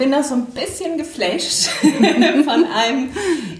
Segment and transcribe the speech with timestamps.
[0.00, 1.68] bin da so ein bisschen geflasht
[2.44, 3.10] von einem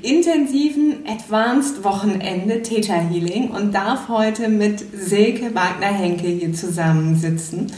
[0.01, 7.71] intensiven Advanced Wochenende Theta Healing und darf heute mit Silke Wagner-Henke hier zusammensitzen.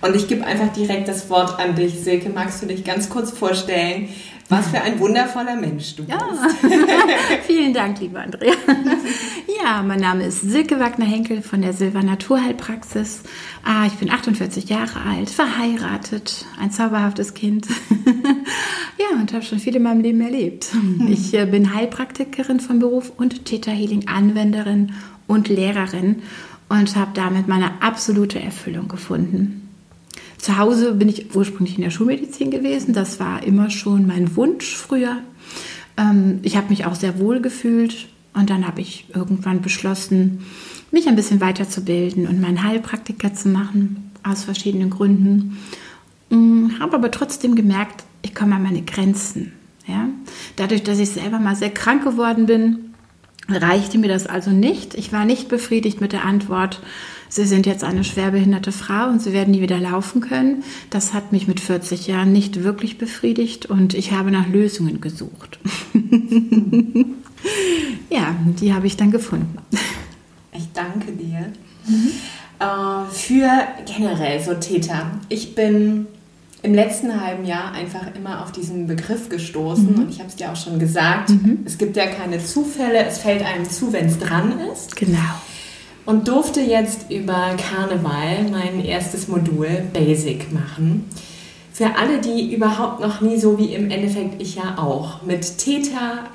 [0.00, 2.04] Und ich gebe einfach direkt das Wort an dich.
[2.04, 4.08] Silke, magst du dich ganz kurz vorstellen,
[4.48, 6.18] was für ein wundervoller Mensch du ja.
[6.18, 6.56] bist.
[7.46, 8.52] Vielen Dank, liebe Andrea.
[9.62, 13.22] ja, mein Name ist Silke Wagner-Henkel von der Silva Naturheilpraxis.
[13.64, 17.66] Ah, ich bin 48 Jahre alt, verheiratet, ein zauberhaftes Kind.
[18.98, 20.68] ja, und habe schon viel in meinem Leben erlebt.
[21.08, 24.92] Ich äh, bin Heilpraktikerin von Beruf und Theta Healing Anwenderin
[25.26, 26.22] und Lehrerin
[26.68, 29.63] und habe damit meine absolute Erfüllung gefunden.
[30.44, 32.92] Zu Hause bin ich ursprünglich in der Schulmedizin gewesen.
[32.92, 35.22] Das war immer schon mein Wunsch früher.
[35.96, 40.44] Ähm, ich habe mich auch sehr wohl gefühlt und dann habe ich irgendwann beschlossen,
[40.90, 45.56] mich ein bisschen weiterzubilden und meinen Heilpraktiker zu machen, aus verschiedenen Gründen.
[46.28, 49.52] Mm, habe aber trotzdem gemerkt, ich komme an meine Grenzen.
[49.86, 50.10] Ja?
[50.56, 52.92] Dadurch, dass ich selber mal sehr krank geworden bin,
[53.48, 54.94] reichte mir das also nicht.
[54.94, 56.82] Ich war nicht befriedigt mit der Antwort,
[57.34, 60.62] Sie sind jetzt eine schwerbehinderte Frau und Sie werden nie wieder laufen können.
[60.90, 65.58] Das hat mich mit 40 Jahren nicht wirklich befriedigt und ich habe nach Lösungen gesucht.
[68.08, 69.58] ja, die habe ich dann gefunden.
[70.52, 71.46] Ich danke dir.
[71.88, 72.12] Mhm.
[72.60, 73.50] Äh, für
[73.84, 75.10] generell so Täter.
[75.28, 76.06] Ich bin
[76.62, 80.02] im letzten halben Jahr einfach immer auf diesen Begriff gestoßen mhm.
[80.02, 81.64] und ich habe es dir auch schon gesagt, mhm.
[81.64, 84.94] es gibt ja keine Zufälle, es fällt einem zu, wenn es dran ist.
[84.94, 85.40] Genau
[86.06, 91.08] und durfte jetzt über Karneval mein erstes Modul Basic machen.
[91.72, 96.30] Für alle, die überhaupt noch nie so wie im Endeffekt ich ja auch mit Theta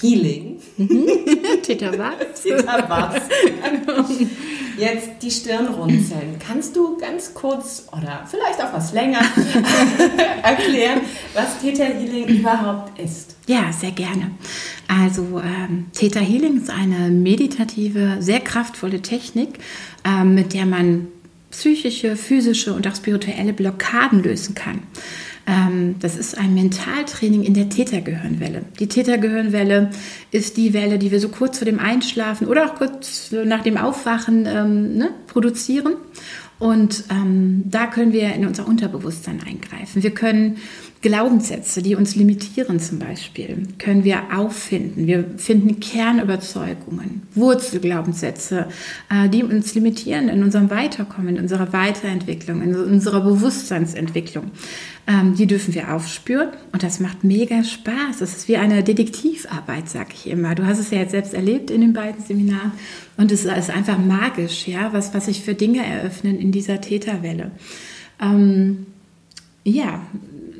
[0.00, 0.58] Healing.
[1.62, 2.42] Theta was?
[2.42, 3.22] Theta was.
[4.78, 6.38] Jetzt die Stirn runzeln.
[6.38, 9.20] Kannst du ganz kurz oder vielleicht auch was länger
[10.42, 11.00] erklären,
[11.32, 13.35] was Theta Healing überhaupt ist?
[13.46, 14.32] Ja, sehr gerne.
[14.88, 19.58] Also ähm, Theta Healing ist eine meditative, sehr kraftvolle Technik,
[20.04, 21.08] ähm, mit der man
[21.50, 24.82] psychische, physische und auch spirituelle Blockaden lösen kann.
[25.46, 28.62] Ähm, das ist ein Mentaltraining in der Tätergehirnwelle.
[28.80, 29.90] Die Tätergehirnwelle
[30.32, 33.76] ist die Welle, die wir so kurz vor dem Einschlafen oder auch kurz nach dem
[33.76, 35.94] Aufwachen ähm, ne, produzieren.
[36.58, 40.02] Und ähm, da können wir in unser Unterbewusstsein eingreifen.
[40.02, 40.56] Wir können
[41.02, 45.06] Glaubenssätze, die uns limitieren zum Beispiel, können wir auffinden.
[45.06, 48.66] Wir finden Kernüberzeugungen, Wurzelglaubenssätze,
[49.10, 54.50] äh, die uns limitieren in unserem Weiterkommen, in unserer Weiterentwicklung, in unserer Bewusstseinsentwicklung.
[55.06, 58.18] Ähm, die dürfen wir aufspüren und das macht mega Spaß.
[58.18, 60.54] Das ist wie eine Detektivarbeit, sag ich immer.
[60.54, 62.72] Du hast es ja jetzt selbst erlebt in den beiden Seminaren
[63.16, 67.52] und es ist einfach magisch, ja, was, was sich für Dinge eröffnen in dieser Täterwelle.
[68.20, 68.86] Ähm,
[69.62, 70.00] ja,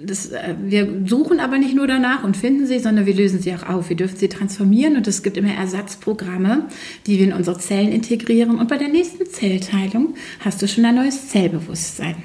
[0.07, 3.55] das, äh, wir suchen aber nicht nur danach und finden sie, sondern wir lösen sie
[3.55, 3.89] auch auf.
[3.89, 6.67] Wir dürfen sie transformieren und es gibt immer Ersatzprogramme,
[7.07, 8.59] die wir in unsere Zellen integrieren.
[8.59, 12.17] Und bei der nächsten Zellteilung hast du schon ein neues Zellbewusstsein.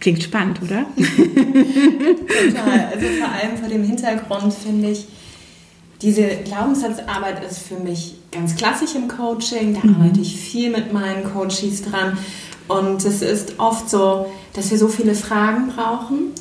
[0.00, 0.86] Klingt spannend, oder?
[0.96, 2.92] Total.
[2.92, 5.06] Also vor allem vor dem Hintergrund finde ich,
[6.02, 9.74] diese Glaubenssatzarbeit ist für mich ganz klassisch im Coaching.
[9.74, 9.94] Da mhm.
[9.94, 12.18] arbeite ich viel mit meinen Coaches dran.
[12.68, 16.32] Und es ist oft so, dass wir so viele Fragen brauchen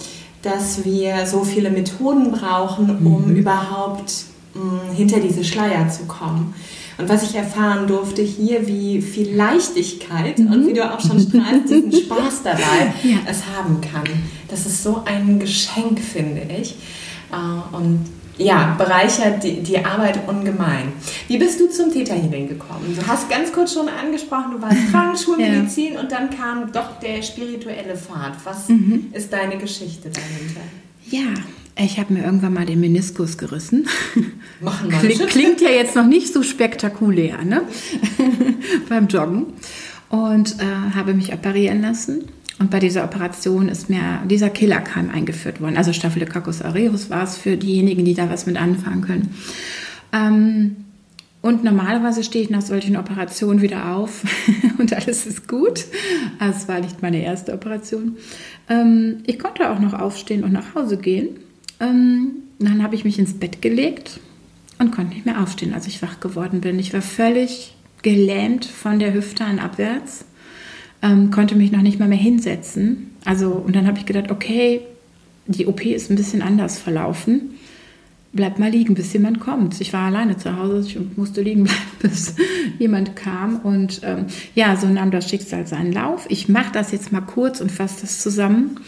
[0.45, 3.35] dass wir so viele Methoden brauchen, um mhm.
[3.35, 4.13] überhaupt
[4.53, 6.53] mh, mm, hinter diese Schleier zu kommen.
[6.97, 10.53] Und was ich erfahren durfte hier, wie viel Leichtigkeit mhm.
[10.53, 13.17] und wie du auch schon strahlst, diesen Spaß dabei ja.
[13.27, 14.05] es haben kann.
[14.47, 16.75] Das ist so ein Geschenk, finde ich.
[17.31, 18.05] Äh, und
[18.37, 20.91] ja, bereichert die, die Arbeit ungemein.
[21.27, 22.95] Wie bist du zum Theta Healing gekommen?
[22.95, 25.99] Du hast ganz kurz schon angesprochen, du warst Krankenschulmedizin ja.
[26.01, 28.33] und dann kam doch der spirituelle Pfad.
[28.43, 29.07] Was mhm.
[29.13, 30.61] ist deine Geschichte dahinter?
[31.09, 31.33] Ja,
[31.77, 33.87] ich habe mir irgendwann mal den Meniskus gerissen.
[34.61, 37.63] Machen Klingt, klingt ja jetzt noch nicht so spektakulär, ne?
[38.89, 39.47] Beim Joggen.
[40.09, 42.25] Und äh, habe mich operieren lassen
[42.57, 45.77] und bei dieser Operation ist mir dieser Killerkeim eingeführt worden.
[45.77, 49.35] Also Staphylococcus aureus war es für diejenigen, die da was mit anfangen können.
[50.13, 50.75] Ähm,
[51.41, 54.23] und normalerweise stehe ich nach solchen Operationen wieder auf
[54.79, 55.85] und alles ist gut.
[56.39, 58.17] Also es war nicht meine erste Operation.
[58.69, 61.37] Ähm, ich konnte auch noch aufstehen und nach Hause gehen.
[61.79, 64.21] Ähm, dann habe ich mich ins Bett gelegt
[64.79, 66.79] und konnte nicht mehr aufstehen, als ich wach geworden bin.
[66.79, 70.25] Ich war völlig gelähmt von der Hüfte an abwärts,
[71.01, 73.11] ähm, konnte mich noch nicht mal mehr hinsetzen.
[73.23, 74.81] Also, und dann habe ich gedacht, okay,
[75.47, 77.51] die OP ist ein bisschen anders verlaufen.
[78.33, 79.79] Bleib mal liegen, bis jemand kommt.
[79.79, 82.35] Ich war alleine zu Hause, ich musste liegen bleiben, bis
[82.79, 83.59] jemand kam.
[83.59, 84.25] Und ähm,
[84.55, 86.25] ja, so nahm das Schicksal seinen Lauf.
[86.29, 88.79] Ich mache das jetzt mal kurz und fasse das zusammen.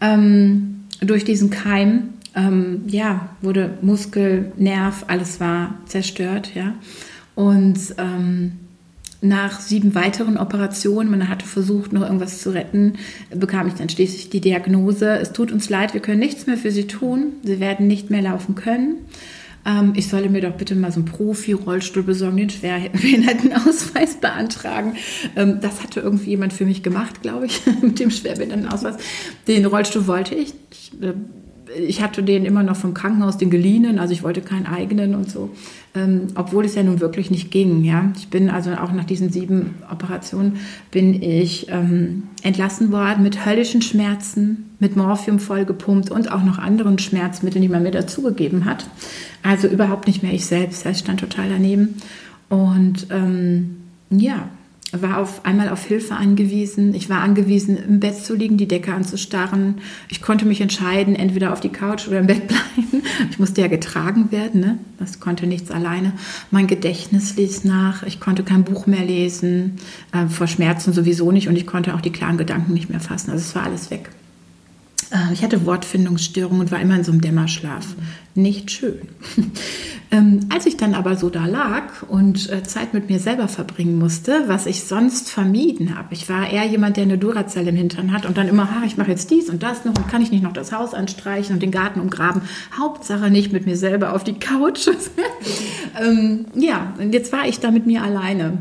[0.00, 6.74] Ähm, durch diesen Keim ähm, ja, wurde Muskel, Nerv, alles war zerstört, ja.
[7.34, 8.52] Und ähm,
[9.22, 12.94] nach sieben weiteren Operationen, man hatte versucht, noch irgendwas zu retten,
[13.32, 16.72] bekam ich dann schließlich die Diagnose, es tut uns leid, wir können nichts mehr für
[16.72, 18.96] Sie tun, Sie werden nicht mehr laufen können.
[19.64, 24.96] Ähm, ich solle mir doch bitte mal so einen Profi-Rollstuhl besorgen, den Schwerbehindertenausweis beantragen.
[25.36, 28.96] Ähm, das hatte irgendwie jemand für mich gemacht, glaube ich, mit dem Schwerbehindertenausweis.
[29.46, 30.52] Den Rollstuhl wollte ich.
[30.70, 31.14] ich äh,
[31.74, 35.30] ich hatte den immer noch vom Krankenhaus, den geliehen, also ich wollte keinen eigenen und
[35.30, 35.50] so,
[35.94, 37.84] ähm, obwohl es ja nun wirklich nicht ging.
[37.84, 40.56] Ja, ich bin also auch nach diesen sieben Operationen
[40.90, 46.98] bin ich ähm, entlassen worden mit höllischen Schmerzen, mit Morphium vollgepumpt und auch noch anderen
[46.98, 48.86] Schmerzmitteln, die man mir dazugegeben hat.
[49.42, 50.86] Also überhaupt nicht mehr ich selbst.
[50.86, 51.96] Ich stand total daneben
[52.48, 53.76] und ähm,
[54.10, 54.48] ja,
[55.00, 56.94] war auf einmal auf Hilfe angewiesen.
[56.94, 59.76] Ich war angewiesen, im Bett zu liegen, die Decke anzustarren.
[60.08, 63.02] Ich konnte mich entscheiden, entweder auf die Couch oder im Bett bleiben.
[63.30, 64.78] Ich musste ja getragen werden, ne?
[64.98, 66.12] Das konnte nichts alleine.
[66.50, 68.02] Mein Gedächtnis ließ nach.
[68.02, 69.78] Ich konnte kein Buch mehr lesen,
[70.12, 73.30] äh, vor Schmerzen sowieso nicht und ich konnte auch die klaren Gedanken nicht mehr fassen.
[73.30, 74.10] Also es war alles weg.
[75.12, 77.86] Äh, ich hatte Wortfindungsstörungen und war immer in so einem Dämmerschlaf.
[78.34, 79.00] Nicht schön.
[80.10, 83.98] ähm, als ich dann aber so da lag und äh, Zeit mit mir selber verbringen
[83.98, 86.14] musste, was ich sonst vermieden habe.
[86.14, 88.96] Ich war eher jemand, der eine Duracell im Hintern hat und dann immer, ha, ich
[88.96, 91.62] mache jetzt dies und das noch und kann ich nicht noch das Haus anstreichen und
[91.62, 92.42] den Garten umgraben.
[92.78, 94.88] Hauptsache nicht mit mir selber auf die Couch.
[96.02, 98.58] ähm, ja, und jetzt war ich da mit mir alleine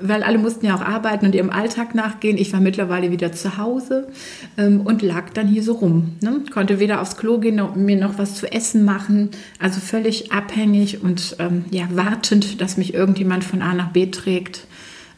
[0.00, 2.36] weil alle mussten ja auch arbeiten und ihrem Alltag nachgehen.
[2.36, 4.08] Ich war mittlerweile wieder zu Hause
[4.56, 6.16] ähm, und lag dann hier so rum.
[6.20, 6.42] Ne?
[6.50, 9.30] Konnte weder aufs Klo gehen noch mir noch was zu essen machen.
[9.58, 14.66] Also völlig abhängig und ähm, ja, wartend, dass mich irgendjemand von A nach B trägt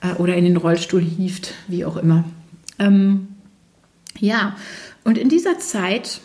[0.03, 2.25] äh, oder in den Rollstuhl hieft, wie auch immer.
[2.79, 3.29] Ähm,
[4.19, 4.57] ja,
[5.05, 6.21] und in dieser Zeit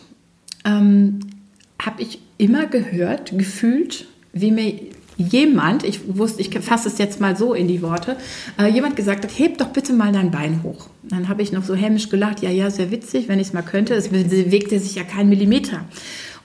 [0.64, 1.20] ähm,
[1.80, 4.74] habe ich immer gehört, gefühlt, wie mir
[5.18, 8.16] jemand, ich wusste, ich fasse es jetzt mal so in die Worte,
[8.58, 10.88] äh, jemand gesagt hat, heb doch bitte mal dein Bein hoch.
[11.02, 13.62] Dann habe ich noch so hämisch gelacht, ja, ja, sehr witzig, wenn ich es mal
[13.62, 13.94] könnte.
[13.94, 15.84] Es bewegte sich ja kein Millimeter.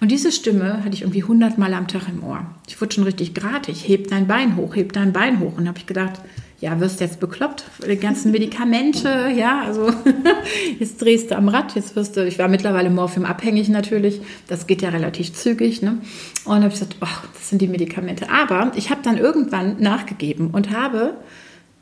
[0.02, 2.46] Und diese Stimme hatte ich irgendwie hundertmal am Tag im Ohr.
[2.68, 5.58] Ich wurde schon richtig gratig, heb dein Bein hoch, heb dein Bein hoch.
[5.58, 6.20] Und habe ich gedacht,
[6.64, 9.92] ja, wirst jetzt bekloppt, die ganzen Medikamente, ja, also
[10.80, 14.66] jetzt drehst du am Rad, jetzt wirst du, ich war mittlerweile Morphium abhängig natürlich, das
[14.66, 15.98] geht ja relativ zügig, ne?
[16.46, 18.30] Und habe ich gesagt, ach, das sind die Medikamente.
[18.30, 21.16] Aber ich habe dann irgendwann nachgegeben und habe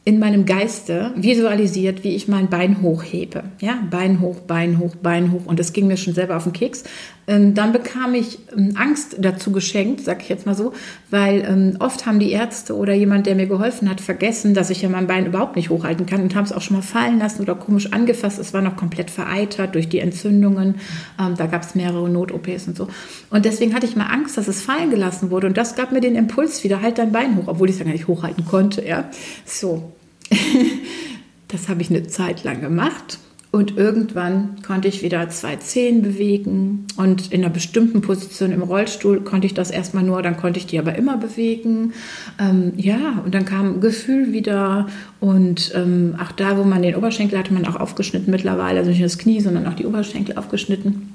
[0.04, 3.44] in meinem Geiste visualisiert, wie ich mein Bein hochhebe.
[3.60, 5.46] Ja, Bein hoch, Bein hoch, Bein hoch.
[5.46, 6.86] Und das ging mir schon selber auf den Keks.
[7.28, 10.74] Ähm, dann bekam ich ähm, Angst dazu geschenkt, sag ich jetzt mal so,
[11.12, 14.82] weil ähm, oft haben die Ärzte oder jemand, der mir geholfen hat, vergessen, dass ich
[14.82, 17.44] ja mein Bein überhaupt nicht hochhalten kann und haben es auch schon mal fallen lassen
[17.44, 18.40] oder komisch angefasst.
[18.40, 20.76] Es war noch komplett vereitert durch die Entzündungen.
[21.18, 22.88] da gab es mehrere Not-OPs und so.
[23.30, 25.48] Und deswegen hatte ich mal Angst, dass es fallen gelassen wurde.
[25.48, 27.86] Und das gab mir den Impuls wieder, halt dein Bein hoch, obwohl ich es ja
[27.86, 28.86] gar nicht hochhalten konnte.
[28.86, 29.10] Ja,
[29.46, 29.91] so.
[31.48, 33.20] das habe ich eine Zeit lang gemacht.
[33.54, 39.20] Und irgendwann konnte ich wieder zwei Zehen bewegen und in einer bestimmten Position im Rollstuhl
[39.26, 41.92] konnte ich das erstmal nur, dann konnte ich die aber immer bewegen.
[42.40, 44.88] Ähm, ja, und dann kam Gefühl wieder
[45.20, 49.00] und ähm, auch da, wo man den Oberschenkel hatte, man auch aufgeschnitten mittlerweile, also nicht
[49.00, 51.14] nur das Knie, sondern auch die Oberschenkel aufgeschnitten.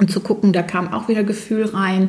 [0.00, 2.08] Und zu gucken, da kam auch wieder Gefühl rein.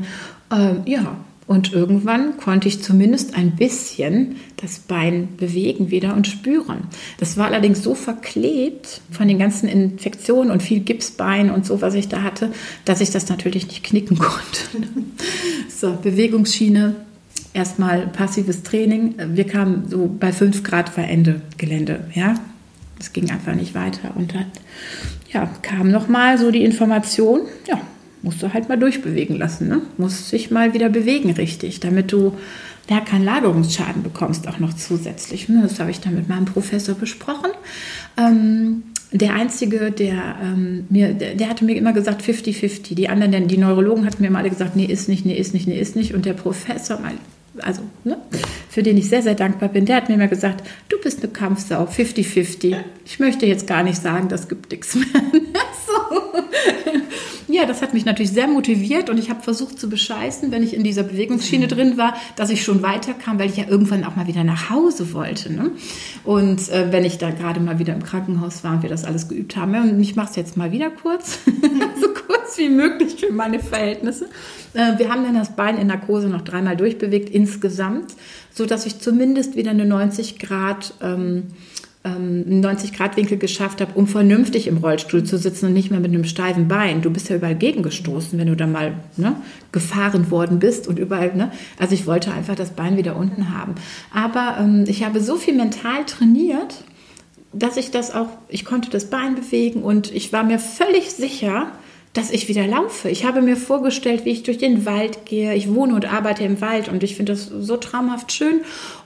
[0.52, 1.16] Ähm, ja,
[1.50, 6.82] und irgendwann konnte ich zumindest ein bisschen das Bein bewegen wieder und spüren.
[7.18, 11.96] Das war allerdings so verklebt von den ganzen Infektionen und viel Gipsbein und so, was
[11.96, 12.52] ich da hatte,
[12.86, 14.88] dass ich das natürlich nicht knicken konnte.
[15.76, 16.98] So, Bewegungsschiene,
[17.52, 19.16] erstmal passives Training.
[19.34, 22.36] Wir kamen so bei 5 Grad war Ende Gelände, ja.
[23.00, 24.46] Es ging einfach nicht weiter und dann
[25.34, 27.82] ja, kam nochmal so die Information, ja,
[28.22, 29.68] musst du halt mal durchbewegen lassen.
[29.68, 29.82] Ne?
[29.98, 32.38] Musst dich mal wieder bewegen richtig, damit du
[32.90, 35.48] ja keinen Lagerungsschaden bekommst, auch noch zusätzlich.
[35.48, 35.62] Ne?
[35.62, 37.52] Das habe ich dann mit meinem Professor besprochen.
[38.18, 42.96] Ähm, der Einzige, der ähm, mir, der, der, hatte mir immer gesagt 50-50.
[42.96, 45.80] Die anderen, die Neurologen hatten mir mal gesagt, nee, ist nicht, nee, ist nicht, nee,
[45.80, 46.14] ist nicht.
[46.14, 47.00] Und der Professor,
[47.60, 48.18] also ne,
[48.70, 51.32] für den ich sehr, sehr dankbar bin, der hat mir immer gesagt, du bist eine
[51.32, 52.76] Kampfsau, 50-50.
[53.06, 55.06] Ich möchte jetzt gar nicht sagen, das gibt nichts mehr.
[57.48, 60.74] ja, das hat mich natürlich sehr motiviert und ich habe versucht zu bescheißen, wenn ich
[60.74, 61.70] in dieser Bewegungsschiene mhm.
[61.70, 65.14] drin war, dass ich schon weiterkam, weil ich ja irgendwann auch mal wieder nach Hause
[65.14, 65.52] wollte.
[65.52, 65.72] Ne?
[66.24, 69.28] Und äh, wenn ich da gerade mal wieder im Krankenhaus war und wir das alles
[69.28, 71.40] geübt haben, ja, und ich mache es jetzt mal wieder kurz,
[72.02, 74.26] so kurz wie möglich für meine Verhältnisse.
[74.74, 78.14] Äh, wir haben dann das Bein in Narkose noch dreimal durchbewegt insgesamt,
[78.54, 81.48] so dass ich zumindest wieder eine 90 Grad ähm,
[82.06, 86.24] 90-Grad-Winkel ähm, geschafft habe, um vernünftig im Rollstuhl zu sitzen und nicht mehr mit einem
[86.24, 87.02] steifen Bein.
[87.02, 89.36] Du bist ja überall gegengestoßen, wenn du da mal ne,
[89.74, 91.36] gefahren worden bist und überall.
[91.36, 91.52] Ne?
[91.78, 93.76] Also ich wollte einfach das Bein wieder unten haben.
[94.14, 96.86] Aber ähm, ich habe so viel mental trainiert,
[97.52, 101.68] dass ich das auch, ich konnte das Bein bewegen und ich war mir völlig sicher,
[102.14, 103.10] dass ich wieder laufe.
[103.10, 105.54] Ich habe mir vorgestellt, wie ich durch den Wald gehe.
[105.54, 108.62] Ich wohne und arbeite im Wald und ich finde das so traumhaft schön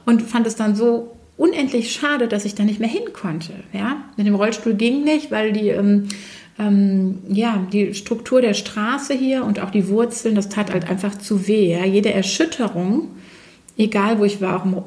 [0.06, 3.54] und fand es dann so unendlich schade, dass ich da nicht mehr hin konnte.
[3.72, 4.04] Ja?
[4.18, 6.08] Mit dem Rollstuhl ging nicht, weil die, ähm,
[6.60, 11.18] ähm, ja, die Struktur der Straße hier und auch die Wurzeln, das tat halt einfach
[11.18, 11.72] zu weh.
[11.72, 11.86] Ja?
[11.86, 13.10] Jede Erschütterung,
[13.78, 14.84] egal wo ich war, auch im,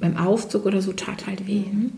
[0.00, 1.64] im Aufzug oder so, tat halt weh.
[1.70, 1.92] Mhm.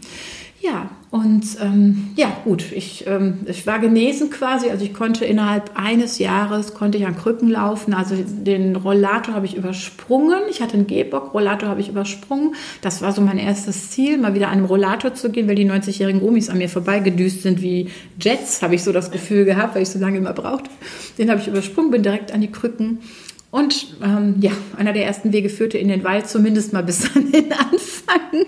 [0.61, 5.71] Ja, und ähm, ja, gut, ich, ähm, ich war genesen quasi, also ich konnte innerhalb
[5.75, 10.75] eines Jahres, konnte ich an Krücken laufen, also den Rollator habe ich übersprungen, ich hatte
[10.75, 14.59] einen Gehbock, Rollator habe ich übersprungen, das war so mein erstes Ziel, mal wieder an
[14.59, 17.89] einem Rollator zu gehen, weil die 90-jährigen Omis an mir vorbeigedüst sind wie
[18.21, 20.69] Jets, habe ich so das Gefühl gehabt, weil ich so lange immer brauchte.
[21.17, 22.99] Den habe ich übersprungen, bin direkt an die Krücken
[23.57, 27.33] und ähm, ja, einer der ersten Wege führte in den Wald, zumindest mal bis an
[27.33, 28.45] den Anfang,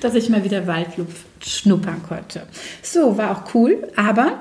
[0.00, 2.42] dass ich mal wieder Waldluft schnuppern konnte.
[2.80, 4.38] So, war auch cool, aber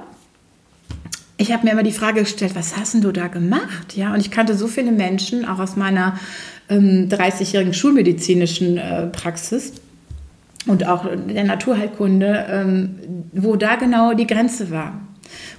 [1.38, 3.98] ich habe mir immer die Frage gestellt, was hast du da gemacht?
[3.98, 6.20] Ja, und ich kannte so viele Menschen, auch aus meiner
[6.70, 9.74] ähm, 30-jährigen schulmedizinischen äh, Praxis
[10.68, 13.00] und auch der Naturheilkunde, ähm,
[13.32, 15.02] wo da genau die Grenze war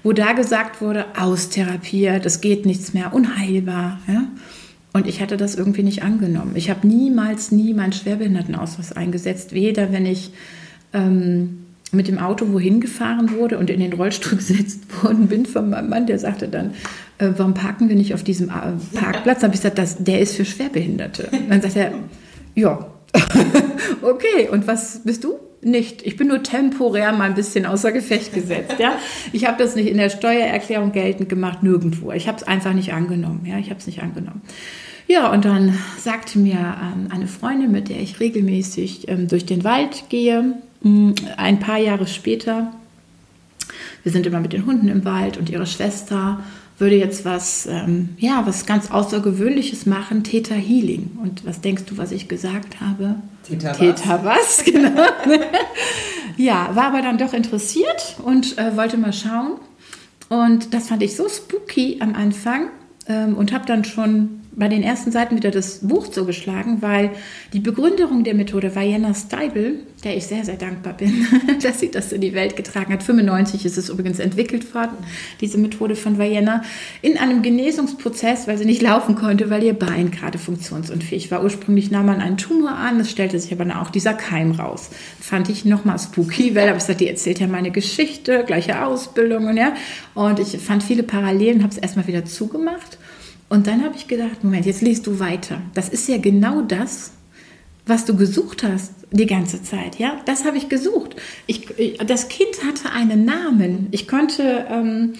[0.03, 4.01] wo da gesagt wurde, austherapiert, es geht nichts mehr, unheilbar.
[4.07, 4.25] Ja?
[4.93, 6.53] Und ich hatte das irgendwie nicht angenommen.
[6.55, 10.31] Ich habe niemals, nie meinen Schwerbehindertenausweis eingesetzt, weder wenn ich
[10.93, 15.71] ähm, mit dem Auto wohin gefahren wurde und in den Rollstuhl gesetzt worden bin von
[15.71, 16.73] meinem Mann, der sagte dann,
[17.19, 18.53] äh, warum parken wir nicht auf diesem äh,
[18.95, 19.41] Parkplatz?
[19.41, 21.29] Da habe ich gesagt, das, der ist für Schwerbehinderte.
[21.33, 21.93] Und dann sagt er,
[22.55, 22.87] ja,
[24.03, 25.35] okay, und was bist du?
[25.65, 26.03] Nicht.
[26.07, 28.77] Ich bin nur temporär mal ein bisschen außer Gefecht gesetzt.
[28.79, 28.99] Ja?
[29.33, 32.13] Ich habe das nicht in der Steuererklärung geltend gemacht, nirgendwo.
[32.13, 33.45] Ich habe es einfach nicht angenommen.
[33.47, 33.59] Ja?
[33.59, 34.43] Ich habe es nicht angenommen.
[35.07, 39.63] Ja, und dann sagte mir ähm, eine Freundin, mit der ich regelmäßig ähm, durch den
[39.63, 42.73] Wald gehe, mh, mm, ein paar Jahre später,
[44.03, 46.41] wir sind immer mit den Hunden im Wald und ihre Schwester
[46.79, 51.19] würde jetzt was, ähm, ja, was ganz Außergewöhnliches machen, Theta Healing.
[51.23, 53.17] Und was denkst du, was ich gesagt habe?
[53.47, 54.59] Theta, Theta was?
[54.59, 54.65] was?
[54.65, 55.03] Genau.
[56.37, 59.59] ja, war aber dann doch interessiert und äh, wollte mal schauen.
[60.29, 62.71] Und das fand ich so spooky am Anfang
[63.07, 67.11] ähm, und habe dann schon bei den ersten Seiten wieder das Buch zugeschlagen, weil
[67.53, 71.27] die Begründerung der Methode war Jenna Steibel, der ich sehr, sehr dankbar bin,
[71.63, 73.03] dass sie das in die Welt getragen hat.
[73.03, 74.97] 95 ist es übrigens entwickelt worden,
[75.41, 76.63] diese Methode von Vienna,
[77.03, 81.43] in einem Genesungsprozess, weil sie nicht laufen konnte, weil ihr Bein gerade funktionsunfähig war.
[81.43, 84.91] Ursprünglich nahm man einen Tumor an, es stellte sich aber auch dieser Keim raus.
[85.21, 89.75] Fand ich nochmal spooky, weil ich gesagt, die erzählt ja meine Geschichte, gleiche Ausbildungen, ja.
[90.15, 92.99] Und ich fand viele Parallelen, habe es erstmal wieder zugemacht
[93.55, 95.63] und dann habe ich gedacht, Moment, jetzt liest du weiter.
[95.75, 97.13] Das ist ja genau das,
[97.87, 100.01] was du gesucht hast die ganze Zeit.
[100.01, 101.15] Ja, das habe ich gesucht.
[101.47, 101.69] Ich,
[102.05, 103.87] das Kind hatte einen Namen.
[103.93, 105.13] Ich konnte ähm,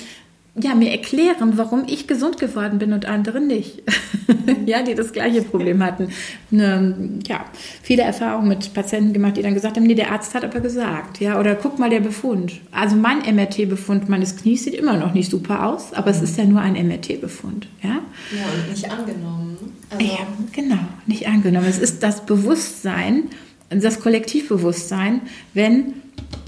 [0.57, 3.83] ja, mir erklären, warum ich gesund geworden bin und andere nicht.
[4.67, 6.11] ja, die das gleiche Problem hatten.
[6.51, 7.45] Ne, ja,
[7.83, 11.19] viele Erfahrungen mit Patienten gemacht, die dann gesagt haben, nee, der Arzt hat aber gesagt,
[11.19, 12.53] ja, oder guck mal der Befund.
[12.71, 16.45] Also mein MRT-Befund meines Knies sieht immer noch nicht super aus, aber es ist ja
[16.45, 17.91] nur ein MRT-Befund, ja.
[17.91, 19.57] Ja, und nicht angenommen.
[19.91, 20.19] Also ja,
[20.53, 21.67] genau, nicht angenommen.
[21.69, 23.25] Es ist das Bewusstsein,
[23.71, 25.95] das Kollektivbewusstsein, wenn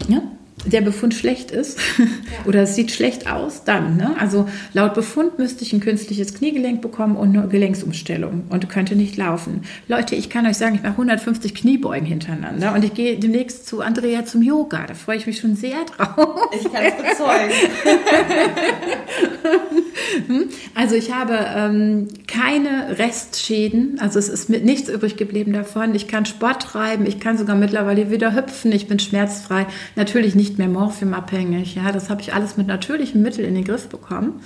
[0.08, 0.22] ja,
[0.64, 2.04] der Befund schlecht ist ja.
[2.46, 3.96] oder es sieht schlecht aus, dann.
[3.96, 4.16] Ne?
[4.18, 9.16] Also laut Befund müsste ich ein künstliches Kniegelenk bekommen und eine Gelenksumstellung und könnte nicht
[9.16, 9.62] laufen.
[9.86, 13.80] Leute, ich kann euch sagen, ich mache 150 Kniebeugen hintereinander und ich gehe demnächst zu
[13.80, 14.86] Andrea zum Yoga.
[14.86, 16.48] Da freue ich mich schon sehr drauf.
[16.52, 17.52] Ich kann es bezeugen.
[20.26, 20.48] Hm?
[20.74, 25.94] also ich habe ähm, keine Restschäden, also es ist mit nichts übrig geblieben davon.
[25.94, 29.66] Ich kann Sport treiben, ich kann sogar mittlerweile wieder hüpfen, ich bin schmerzfrei.
[29.94, 31.74] Natürlich nicht nicht mehr morphiumabhängig.
[31.74, 34.40] Ja, das habe ich alles mit natürlichen Mitteln in den Griff bekommen.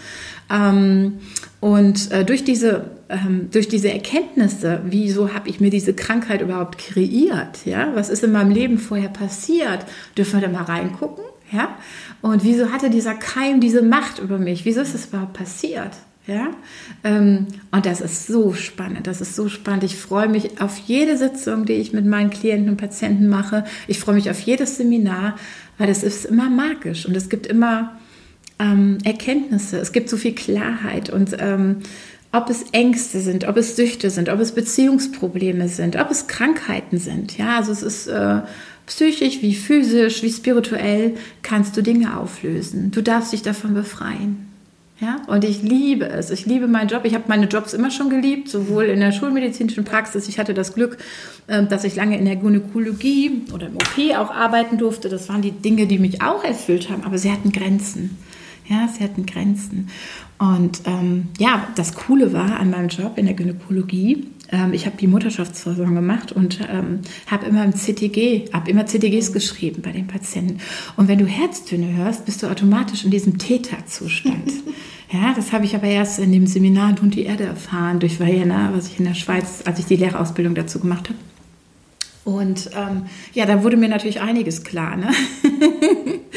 [0.50, 1.19] Ähm,
[1.61, 6.78] und äh, durch, diese, ähm, durch diese Erkenntnisse, wieso habe ich mir diese Krankheit überhaupt
[6.78, 7.66] kreiert?
[7.66, 9.85] Ja, was ist in meinem Leben vorher passiert?
[10.16, 11.25] Dürfen wir da mal reingucken?
[11.52, 11.76] Ja?
[12.23, 14.64] Und wieso hatte dieser Keim diese Macht über mich?
[14.64, 15.92] Wieso ist das überhaupt passiert?
[16.30, 16.50] Ja?
[17.04, 19.84] Ähm, und das ist so spannend, das ist so spannend.
[19.84, 23.64] Ich freue mich auf jede Sitzung, die ich mit meinen Klienten und Patienten mache.
[23.88, 25.37] Ich freue mich auf jedes Seminar,
[25.78, 27.99] weil das ist immer magisch und es gibt immer
[28.60, 31.76] ähm, Erkenntnisse, es gibt so viel Klarheit und ähm,
[32.32, 36.99] ob es Ängste sind, ob es Süchte sind, ob es Beziehungsprobleme sind, ob es Krankheiten
[36.99, 37.37] sind.
[37.38, 38.42] Ja, also es ist äh,
[38.87, 42.90] psychisch wie physisch wie spirituell kannst du Dinge auflösen.
[42.92, 44.50] Du darfst dich davon befreien.
[45.00, 46.30] Ja, und ich liebe es.
[46.30, 47.07] Ich liebe meinen Job.
[47.07, 50.28] Ich habe meine Jobs immer schon geliebt, sowohl in der schulmedizinischen Praxis.
[50.28, 50.99] Ich hatte das Glück,
[51.49, 55.09] ähm, dass ich lange in der Gynäkologie oder im OP auch arbeiten durfte.
[55.09, 58.19] Das waren die Dinge, die mich auch erfüllt haben, aber sie hatten Grenzen.
[58.69, 59.88] Ja, sie hatten Grenzen.
[60.40, 64.97] Und ähm, ja, das Coole war an meinem Job in der Gynäkologie, ähm, ich habe
[64.97, 70.06] die Mutterschaftsversorgung gemacht und ähm, habe immer im CTG, habe immer CTGs geschrieben bei den
[70.06, 70.59] Patienten.
[70.97, 74.52] Und wenn du Herztöne hörst, bist du automatisch in diesem Täterzustand.
[75.12, 78.73] ja, das habe ich aber erst in dem Seminar und die Erde erfahren durch Vienna,
[78.75, 81.18] was ich in der Schweiz, als ich die Lehrausbildung dazu gemacht habe.
[82.25, 84.97] Und ähm, ja, da wurde mir natürlich einiges klar.
[84.97, 85.11] Ne?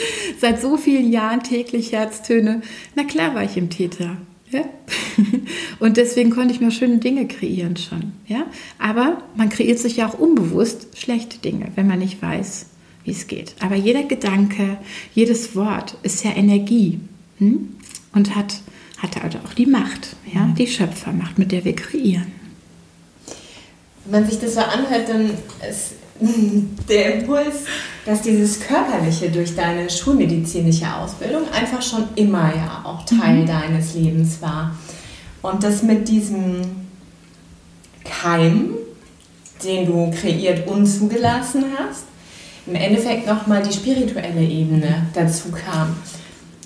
[0.43, 2.63] Seit so vielen Jahren täglich Herztöne.
[2.95, 4.17] Na klar war ich im Täter.
[4.51, 4.65] Ja?
[5.79, 8.11] Und deswegen konnte ich mir schöne Dinge kreieren schon.
[8.27, 8.45] Ja?
[8.77, 12.65] Aber man kreiert sich ja auch unbewusst schlechte Dinge, wenn man nicht weiß,
[13.05, 13.55] wie es geht.
[13.61, 14.79] Aber jeder Gedanke,
[15.15, 16.99] jedes Wort ist ja Energie
[17.37, 17.69] hm?
[18.13, 18.55] und hat,
[18.97, 20.53] hat halt auch die Macht, ja?
[20.57, 22.33] die Schöpfermacht, mit der wir kreieren
[24.05, 25.29] wenn man sich das so anhört, dann
[25.69, 25.93] ist
[26.89, 27.65] der Impuls,
[28.05, 33.45] dass dieses Körperliche durch deine schulmedizinische Ausbildung einfach schon immer ja auch Teil mhm.
[33.45, 34.75] deines Lebens war.
[35.41, 36.61] Und das mit diesem
[38.03, 38.75] Keim,
[39.63, 42.05] den du kreiert und zugelassen hast,
[42.65, 45.95] im Endeffekt nochmal die spirituelle Ebene dazu kam.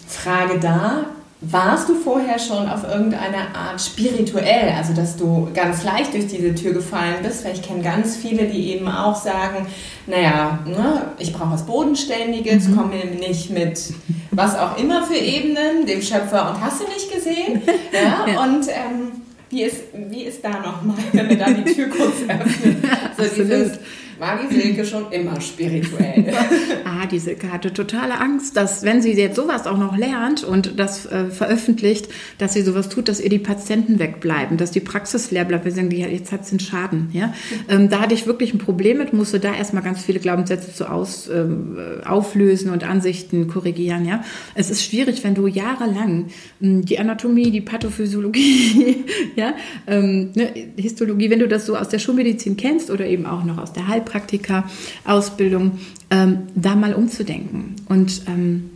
[0.08, 1.06] Frage da,
[1.42, 6.56] warst du vorher schon auf irgendeine Art spirituell, also dass du ganz leicht durch diese
[6.56, 7.46] Tür gefallen bist?
[7.46, 9.68] Weil ich kenne ganz viele, die eben auch sagen,
[10.08, 12.78] naja, ne, ich brauche was Bodenständiges, mhm.
[12.78, 13.94] komme nicht mit
[14.32, 17.62] was auch immer für Ebenen, dem Schöpfer und hast du nicht gesehen?
[17.94, 18.44] Ja, ja.
[18.44, 19.12] und ähm,
[19.50, 22.84] wie, ist, wie ist da nochmal, wenn wir da die Tür kurz öffnen?
[23.18, 23.80] So dieses,
[24.20, 26.26] war die Silke schon immer spirituell.
[26.86, 30.80] ah, die Silke hatte totale Angst, dass wenn sie jetzt sowas auch noch lernt und
[30.80, 35.32] das äh, veröffentlicht, dass sie sowas tut, dass ihr die Patienten wegbleiben, dass die Praxis
[35.32, 35.66] leer bleibt.
[35.66, 37.10] Wir sagen, die, jetzt hat sie einen Schaden.
[37.14, 37.34] Ja?
[37.70, 40.90] Ähm, da hatte ich wirklich ein Problem mit, musste da erstmal ganz viele Glaubenssätze zu
[40.90, 44.06] aus, ähm, auflösen und Ansichten korrigieren.
[44.06, 44.24] Ja?
[44.56, 46.28] Es ist schwierig, wenn du jahrelang
[46.62, 49.54] ähm, die Anatomie, die Pathophysiologie, ja,
[49.86, 53.58] ähm, ne, Histologie, wenn du das so aus der Schulmedizin kennst oder eben auch noch
[53.58, 57.76] aus der Halb Heilpraktika-Ausbildung, ähm, da mal umzudenken.
[57.88, 58.70] Und ähm,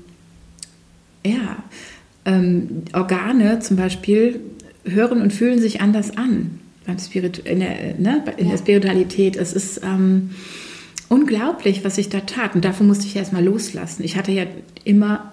[1.26, 1.64] ja,
[2.26, 4.40] ähm, Organe zum Beispiel
[4.86, 8.52] hören und fühlen sich anders an beim Spiritu in, der, ne, in ja.
[8.52, 9.36] der Spiritualität.
[9.36, 10.32] Es ist ähm,
[11.10, 12.56] unglaublich, was ich da tat.
[12.56, 14.04] Und davon musste ich erstmal loslassen.
[14.04, 14.46] Ich hatte ja
[14.84, 15.32] immer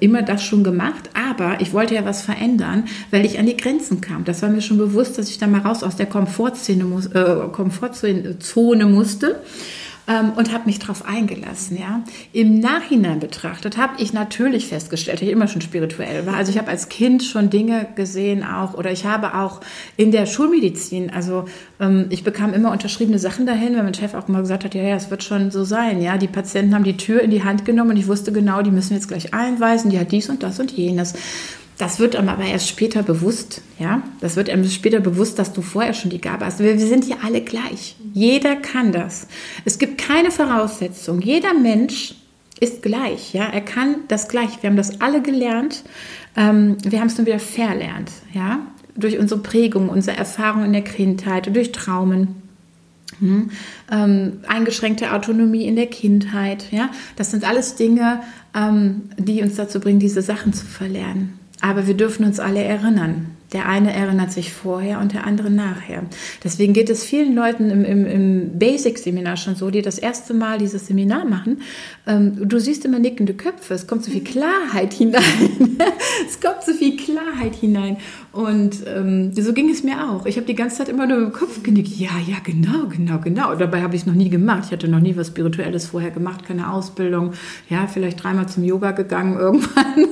[0.00, 4.00] immer das schon gemacht, aber ich wollte ja was verändern, weil ich an die Grenzen
[4.00, 4.24] kam.
[4.24, 8.86] Das war mir schon bewusst, dass ich da mal raus aus der Komfortzone, äh, Komfortzone
[8.86, 9.40] musste
[10.10, 11.78] ähm, und habe mich darauf eingelassen.
[11.78, 12.02] Ja.
[12.32, 16.34] Im Nachhinein betrachtet habe ich natürlich festgestellt, dass ich immer schon spirituell war.
[16.34, 19.60] Also ich habe als Kind schon Dinge gesehen auch oder ich habe auch
[19.96, 21.44] in der Schulmedizin, also
[21.78, 24.82] ähm, ich bekam immer unterschriebene Sachen dahin, weil mein Chef auch mal gesagt hat, ja,
[24.82, 26.02] ja, es wird schon so sein.
[26.02, 28.70] Ja, die Patienten haben die Tür in die Hand genommen und ich wusste genau, die
[28.70, 31.14] müssen jetzt gleich einweisen, die hat dies und das und jenes.
[31.80, 34.02] Das wird einem aber erst später bewusst, ja.
[34.20, 36.58] Das wird einem später bewusst, dass du vorher schon die Gabe hast.
[36.58, 37.96] Wir, wir sind hier alle gleich.
[38.12, 39.28] Jeder kann das.
[39.64, 41.22] Es gibt keine Voraussetzung.
[41.22, 42.16] Jeder Mensch
[42.60, 43.44] ist gleich, ja.
[43.44, 44.62] Er kann das gleich.
[44.62, 45.82] Wir haben das alle gelernt.
[46.36, 48.58] Ähm, wir haben es nur wieder verlernt, ja.
[48.94, 52.42] Durch unsere Prägung, unsere Erfahrung in der Kindheit, durch Traumen.
[53.20, 53.50] Hm.
[53.90, 58.22] Ähm, eingeschränkte Autonomie in der Kindheit, ja, das sind alles Dinge,
[58.54, 61.40] ähm, die uns dazu bringen, diese Sachen zu verlernen.
[61.60, 63.36] Aber wir dürfen uns alle erinnern.
[63.52, 66.04] Der eine erinnert sich vorher und der andere nachher.
[66.44, 70.58] Deswegen geht es vielen Leuten im, im, im Basic-Seminar schon so, die das erste Mal
[70.58, 71.62] dieses Seminar machen.
[72.06, 73.74] Ähm, du siehst immer nickende Köpfe.
[73.74, 75.22] Es kommt so viel Klarheit hinein.
[76.28, 77.96] es kommt so viel Klarheit hinein.
[78.32, 80.24] Und ähm, so ging es mir auch.
[80.24, 81.96] Ich habe die ganze Zeit immer nur im Kopf genickt.
[81.96, 83.54] Ja, ja, genau, genau, genau.
[83.56, 84.64] Dabei habe ich es noch nie gemacht.
[84.66, 87.32] Ich hatte noch nie was Spirituelles vorher gemacht, keine Ausbildung.
[87.68, 90.06] Ja, vielleicht dreimal zum Yoga gegangen irgendwann.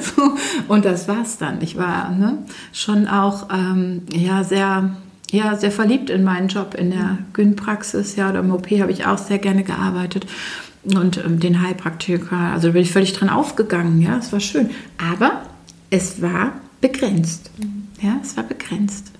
[0.00, 0.34] so.
[0.68, 1.62] Und das war's dann.
[1.62, 2.38] Ich war ne,
[2.74, 4.94] schon auch ähm, ja, sehr,
[5.30, 8.16] ja, sehr verliebt in meinen Job in der Gyn-Praxis.
[8.16, 10.26] Ja, oder im OP habe ich auch sehr gerne gearbeitet.
[10.84, 12.36] und ähm, den Heilpraktiker.
[12.36, 14.68] Also da bin ich völlig dran aufgegangen, ja, es war schön.
[14.98, 15.40] Aber
[15.88, 16.52] es war
[16.88, 17.50] begrenzt.
[18.00, 19.12] Ja, es war begrenzt.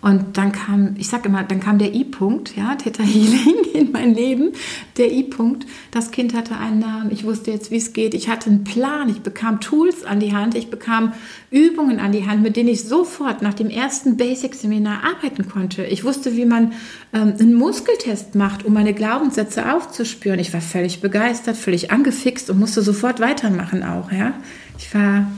[0.00, 4.14] Und dann kam, ich sage immer, dann kam der I-Punkt, ja, Theta Healing in mein
[4.14, 4.52] Leben.
[4.96, 8.12] Der I-Punkt, das Kind hatte einen Namen, ich wusste jetzt, wie es geht.
[8.12, 11.12] Ich hatte einen Plan, ich bekam Tools an die Hand, ich bekam
[11.52, 15.84] Übungen an die Hand, mit denen ich sofort nach dem ersten Basic-Seminar arbeiten konnte.
[15.84, 16.72] Ich wusste, wie man
[17.12, 20.40] ähm, einen Muskeltest macht, um meine Glaubenssätze aufzuspüren.
[20.40, 24.34] Ich war völlig begeistert, völlig angefixt und musste sofort weitermachen auch, ja.
[24.78, 25.30] Ich war,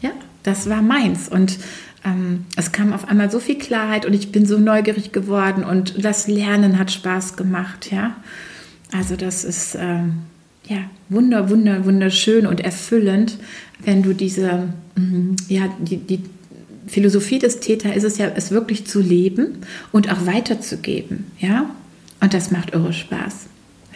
[0.00, 0.12] ja,
[0.46, 1.58] das war meins und
[2.04, 6.04] ähm, es kam auf einmal so viel Klarheit und ich bin so neugierig geworden und
[6.04, 8.16] das Lernen hat Spaß gemacht, ja.
[8.92, 10.18] Also das ist ähm,
[10.68, 10.78] ja
[11.08, 13.38] wunder, wunder, wunderschön und erfüllend,
[13.80, 16.22] wenn du diese, mh, ja, die, die
[16.86, 19.58] Philosophie des Täter ist es ja, es wirklich zu leben
[19.90, 21.68] und auch weiterzugeben, ja.
[22.20, 23.46] Und das macht irre Spaß.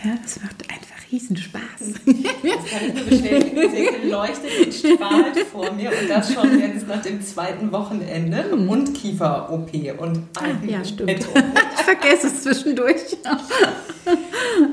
[0.05, 1.63] Ja, das macht einfach Riesenspaß.
[2.43, 3.71] Das kann ich nur bestätigen.
[3.71, 8.69] Sie leuchtet und strahlt vor mir und das schon jetzt nach dem zweiten Wochenende mhm.
[8.69, 11.11] und Kiefer-OP und ah, Ja, stimmt.
[11.11, 13.17] ich vergesse es zwischendurch.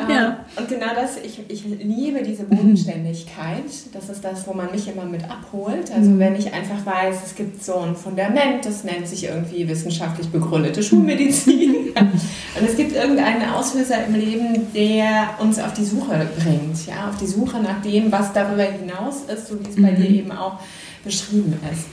[0.09, 0.45] ja.
[0.55, 3.63] Und genau das, ich, ich liebe diese Bodenständigkeit.
[3.93, 5.91] Das ist das, wo man mich immer mit abholt.
[5.91, 6.19] Also mhm.
[6.19, 10.81] wenn ich einfach weiß, es gibt so ein Fundament, das nennt sich irgendwie wissenschaftlich begründete
[10.81, 11.89] Schulmedizin.
[11.95, 17.17] und es gibt irgendeinen Auslöser im Leben, der uns auf die Suche bringt, ja, auf
[17.17, 20.15] die Suche nach dem, was darüber hinaus ist, so wie es bei dir mhm.
[20.15, 20.59] eben auch
[21.03, 21.85] beschrieben ist.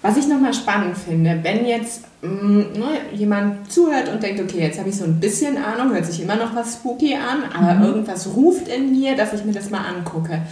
[0.00, 4.60] Was ich nochmal spannend finde, wenn jetzt mh, mm, ne, jemand zuhört und denkt, okay,
[4.60, 7.74] jetzt habe ich so ein bisschen Ahnung, hört sich immer noch was spooky an, aber
[7.74, 7.84] mhm.
[7.84, 10.42] irgendwas ruft in mir, dass ich mir das mal angucke.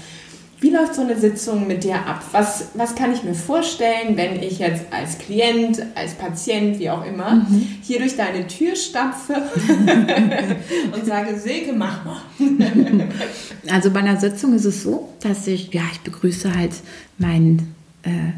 [0.58, 2.24] Wie läuft so eine Sitzung mit dir ab?
[2.32, 7.04] Was, was kann ich mir vorstellen, wenn ich jetzt als Klient, als Patient, wie auch
[7.04, 7.68] immer, mhm.
[7.82, 9.34] hier durch deine Tür stapfe
[10.94, 12.22] und sage, Silke, mach mal.
[13.70, 16.72] also bei einer Sitzung ist es so, dass ich, ja, ich begrüße halt
[17.18, 18.32] meinen, äh,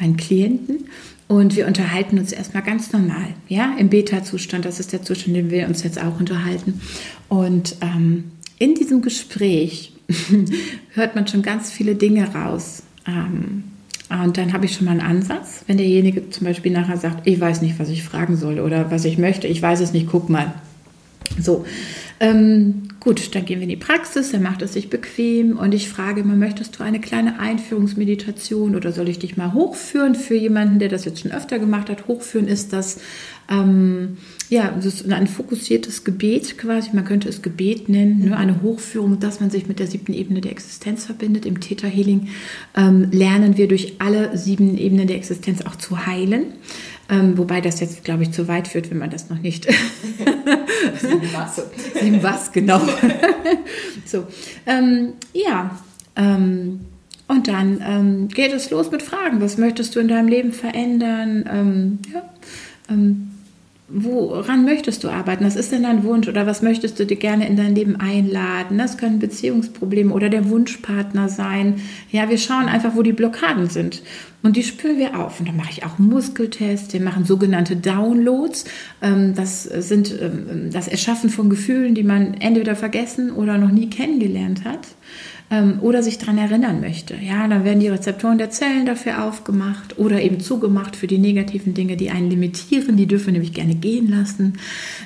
[0.00, 0.86] meinen Klienten
[1.26, 4.64] und wir unterhalten uns erstmal ganz normal, ja, im Beta-Zustand.
[4.64, 6.80] Das ist der Zustand, in dem wir uns jetzt auch unterhalten.
[7.28, 9.93] Und ähm, in diesem Gespräch
[10.94, 12.82] hört man schon ganz viele Dinge raus.
[13.06, 13.64] Ähm,
[14.10, 17.40] und dann habe ich schon mal einen Ansatz, wenn derjenige zum Beispiel nachher sagt, ich
[17.40, 20.28] weiß nicht, was ich fragen soll oder was ich möchte, ich weiß es nicht, guck
[20.28, 20.52] mal.
[21.40, 21.64] So,
[22.20, 25.90] ähm, gut, dann gehen wir in die Praxis, er macht es sich bequem und ich
[25.90, 30.78] frage immer, möchtest du eine kleine Einführungsmeditation oder soll ich dich mal hochführen für jemanden,
[30.78, 32.08] der das jetzt schon öfter gemacht hat?
[32.08, 33.00] Hochführen ist das,
[33.50, 34.16] ähm,
[34.48, 38.36] ja, das ist ein fokussiertes Gebet quasi, man könnte es Gebet nennen, ne?
[38.38, 41.44] eine Hochführung, dass man sich mit der siebten Ebene der Existenz verbindet.
[41.44, 42.28] Im Theta Healing
[42.74, 46.46] ähm, lernen wir durch alle sieben Ebenen der Existenz auch zu heilen.
[47.10, 49.66] Ähm, wobei das jetzt, glaube ich, zu weit führt, wenn man das noch nicht.
[51.00, 51.62] sieben was?
[52.00, 52.80] sieben was, genau.
[54.06, 54.26] so,
[54.66, 55.78] ähm, ja.
[56.16, 56.80] Ähm,
[57.26, 59.40] und dann ähm, geht es los mit Fragen.
[59.40, 61.48] Was möchtest du in deinem Leben verändern?
[61.50, 62.22] Ähm, ja.
[63.86, 65.44] Woran möchtest du arbeiten?
[65.44, 68.78] Was ist denn dein Wunsch oder was möchtest du dir gerne in dein Leben einladen?
[68.78, 71.82] Das können Beziehungsprobleme oder der Wunschpartner sein.
[72.10, 74.02] Ja, wir schauen einfach, wo die Blockaden sind
[74.42, 75.38] und die spüren wir auf.
[75.38, 78.64] Und dann mache ich auch Muskeltests, wir machen sogenannte Downloads.
[79.02, 83.90] Ähm, das sind ähm, das Erschaffen von Gefühlen, die man entweder vergessen oder noch nie
[83.90, 84.88] kennengelernt hat
[85.54, 87.14] ähm, oder sich daran erinnern möchte.
[87.14, 91.74] Ja, dann werden die Rezeptoren der Zellen dafür aufgemacht oder eben zugemacht für die negativen
[91.74, 92.96] Dinge, die einen limitieren.
[92.96, 94.54] Die dürfen wir nämlich gerne gehen lassen.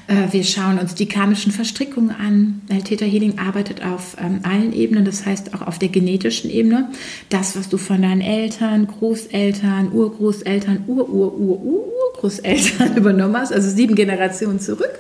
[0.07, 2.63] Äh, wir schauen uns die karmischen Verstrickungen an.
[2.85, 6.89] Theta Healing arbeitet auf ähm, allen Ebenen, das heißt auch auf der genetischen Ebene.
[7.29, 14.99] Das, was du von deinen Eltern, Großeltern, Urgroßeltern, Ur-Ur-Ur-Urgroßeltern übernommen hast, also sieben Generationen zurück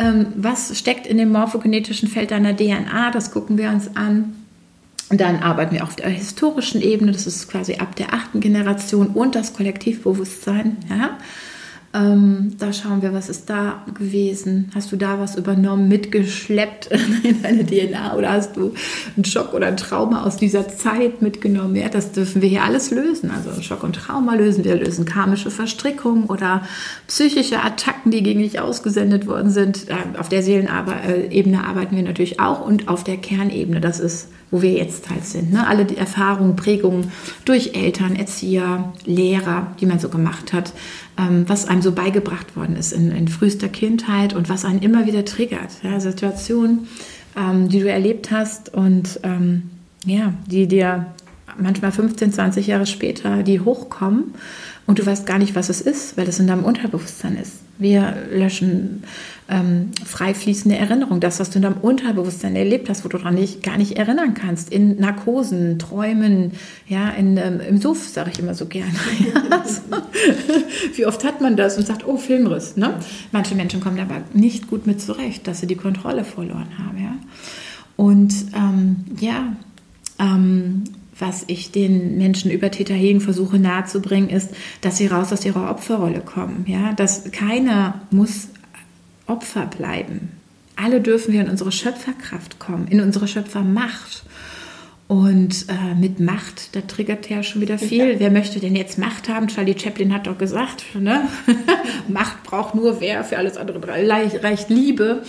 [0.00, 3.10] ähm, was steckt in dem morphogenetischen Feld deiner DNA?
[3.10, 4.34] Das gucken wir uns an.
[5.10, 9.34] Dann arbeiten wir auf der historischen Ebene, das ist quasi ab der achten Generation und
[9.34, 10.76] das Kollektivbewusstsein.
[10.90, 11.16] Ja?
[11.94, 14.70] Ähm, da schauen wir, was ist da gewesen?
[14.74, 16.90] Hast du da was übernommen, mitgeschleppt
[17.22, 18.74] in deine DNA oder hast du
[19.16, 21.74] einen Schock oder ein Trauma aus dieser Zeit mitgenommen?
[21.76, 23.30] Ja, das dürfen wir hier alles lösen.
[23.30, 26.62] Also Schock und Trauma lösen wir, lösen karmische Verstrickungen oder
[27.06, 29.88] psychische Attacken, die gegen dich ausgesendet worden sind.
[29.88, 33.80] Äh, auf der Seelenebene arbeiten wir natürlich auch und auf der Kernebene.
[33.80, 35.52] Das ist wo wir jetzt halt sind.
[35.52, 35.66] Ne?
[35.66, 37.12] Alle die Erfahrungen, Prägungen
[37.44, 40.72] durch Eltern, Erzieher, Lehrer, die man so gemacht hat,
[41.18, 45.06] ähm, was einem so beigebracht worden ist in, in, frühester Kindheit und was einen immer
[45.06, 45.70] wieder triggert.
[45.82, 46.00] Ja?
[46.00, 46.88] Situationen,
[47.36, 49.70] ähm, die du erlebt hast und ähm,
[50.04, 51.06] ja, die dir
[51.58, 54.34] manchmal 15, 20 Jahre später, die hochkommen
[54.86, 57.56] und du weißt gar nicht, was es ist, weil es in deinem Unterbewusstsein ist.
[57.78, 59.02] Wir löschen
[59.48, 63.34] ähm, frei fließende Erinnerung, das, was du in deinem Unterbewusstsein erlebt hast, wo du daran
[63.34, 66.52] nicht, gar nicht erinnern kannst, in Narkosen, Träumen,
[66.86, 68.92] ja, in, ähm, im Suff, sage ich immer so gerne.
[70.94, 72.76] Wie oft hat man das und sagt, oh, Filmriss.
[72.76, 72.94] Ne?
[73.32, 76.98] Manche Menschen kommen aber nicht gut mit zurecht, dass sie die Kontrolle verloren haben.
[76.98, 77.14] Ja?
[77.96, 79.56] Und ähm, ja,
[80.18, 80.84] ähm,
[81.18, 84.50] was ich den Menschen über Theta Healing versuche nahezubringen, ist,
[84.82, 86.64] dass sie raus aus ihrer Opferrolle kommen.
[86.68, 86.92] Ja?
[86.92, 88.47] Dass keiner muss
[89.28, 90.32] Opfer bleiben.
[90.76, 94.22] Alle dürfen wir in unsere Schöpferkraft kommen, in unsere Schöpfermacht.
[95.08, 98.12] Und äh, mit Macht, da triggert ja schon wieder viel.
[98.12, 98.20] Ja.
[98.20, 99.48] Wer möchte denn jetzt Macht haben?
[99.48, 101.22] Charlie Chaplin hat doch gesagt, ne?
[102.08, 105.22] Macht braucht nur wer, für alles andere reicht Liebe.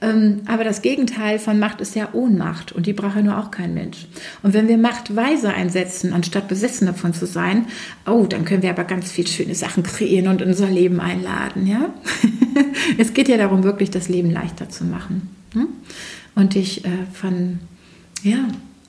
[0.00, 3.50] Ähm, aber das Gegenteil von Macht ist ja Ohnmacht und die braucht ja nur auch
[3.50, 4.06] kein Mensch.
[4.42, 7.66] Und wenn wir Macht weise einsetzen, anstatt besessen davon zu sein,
[8.06, 11.66] oh, dann können wir aber ganz viel schöne Sachen kreieren und in unser Leben einladen,
[11.66, 11.92] ja?
[12.98, 15.28] es geht ja darum, wirklich das Leben leichter zu machen.
[15.52, 15.68] Hm?
[16.34, 17.58] Und dich äh, von,
[18.22, 18.38] ja,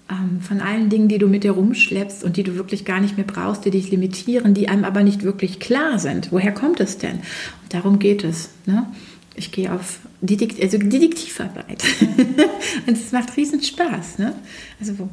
[0.09, 3.17] ähm, von allen Dingen, die du mit dir rumschleppst und die du wirklich gar nicht
[3.17, 6.31] mehr brauchst, die dich limitieren, die einem aber nicht wirklich klar sind.
[6.31, 7.17] Woher kommt es denn?
[7.63, 8.49] Und darum geht es.
[8.65, 8.87] Ne?
[9.35, 11.83] Ich gehe auf Detek also Detektivarbeit.
[12.87, 14.17] und es macht riesen Spaß.
[14.17, 14.33] Ne?
[14.79, 15.09] Also,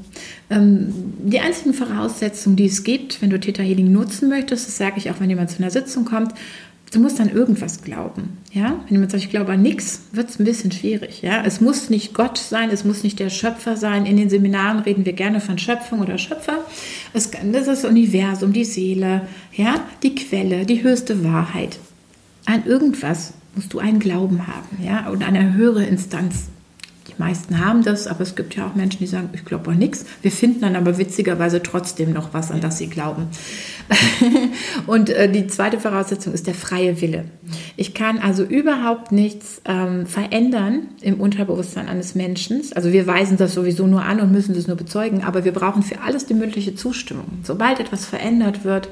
[0.48, 4.94] ähm, die einzigen Voraussetzungen, die es gibt, wenn du Theta Healing nutzen möchtest, das sage
[4.96, 6.32] ich auch, wenn jemand zu einer Sitzung kommt,
[6.94, 8.38] du musst an irgendwas glauben.
[8.52, 8.80] Ja?
[8.84, 11.22] Wenn jemand sagt, ich glaube an nichts, wird es ein bisschen schwierig.
[11.22, 11.42] Ja?
[11.44, 14.06] Es muss nicht Gott sein, es muss nicht der Schöpfer sein.
[14.06, 16.58] In den Seminaren reden wir gerne von Schöpfung oder Schöpfer.
[17.12, 19.80] Es, das ist das Universum, die Seele, ja?
[20.02, 21.78] die Quelle, die höchste Wahrheit.
[22.46, 25.08] An irgendwas musst du einen Glauben haben ja?
[25.08, 26.48] und eine höhere Instanz.
[27.16, 29.78] Die meisten haben das, aber es gibt ja auch Menschen, die sagen, ich glaube an
[29.78, 30.04] nichts.
[30.22, 33.28] Wir finden dann aber witzigerweise trotzdem noch was, an das sie glauben.
[34.86, 37.26] und äh, die zweite Voraussetzung ist der freie Wille.
[37.76, 42.62] Ich kann also überhaupt nichts ähm, verändern im Unterbewusstsein eines Menschen.
[42.74, 45.82] Also wir weisen das sowieso nur an und müssen das nur bezeugen, aber wir brauchen
[45.82, 47.26] für alles die mündliche Zustimmung.
[47.42, 48.88] Sobald etwas verändert wird,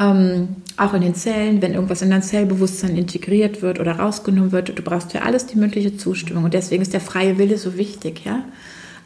[0.00, 4.76] ähm, auch in den Zellen, wenn irgendwas in dein Zellbewusstsein integriert wird oder rausgenommen wird,
[4.76, 6.44] du brauchst für alles die mündliche Zustimmung.
[6.44, 8.44] Und deswegen ist der freie Wille so wichtig, ja.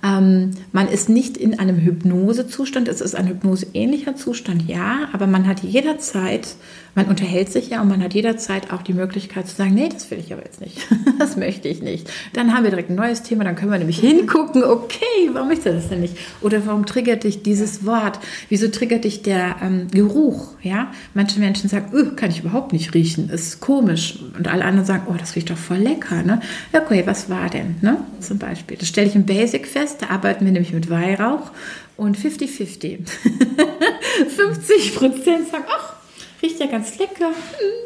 [0.02, 5.46] Ähm, man ist nicht in einem Hypnosezustand, es ist ein hypnoseähnlicher Zustand, ja, aber man
[5.46, 6.56] hat jederzeit
[6.98, 10.11] man unterhält sich ja und man hat jederzeit auch die Möglichkeit zu sagen, nee, das
[10.11, 10.78] will ich aber jetzt nicht.
[11.20, 12.11] das möchte ich nicht.
[12.32, 15.72] Dann haben wir direkt ein neues Thema, dann können wir nämlich hingucken, okay, warum möchte
[15.72, 16.16] das denn nicht?
[16.40, 18.18] Oder warum triggert dich dieses Wort?
[18.48, 20.54] Wieso triggert dich der ähm, Geruch?
[20.61, 24.18] Ja, manche Menschen sagen, öh, kann ich überhaupt nicht riechen, ist komisch.
[24.37, 26.24] Und alle anderen sagen, oh, das riecht doch voll lecker.
[26.24, 26.40] Ne?
[26.72, 27.76] Okay, was war denn?
[27.80, 27.98] Ne?
[28.18, 28.76] Zum Beispiel.
[28.76, 31.51] Das stelle ich im Basic fest, da arbeiten wir nämlich mit Weihrauch
[31.96, 32.98] und 50-50.
[34.37, 35.94] 50 Prozent sagen, ach,
[36.42, 37.33] riecht ja ganz lecker,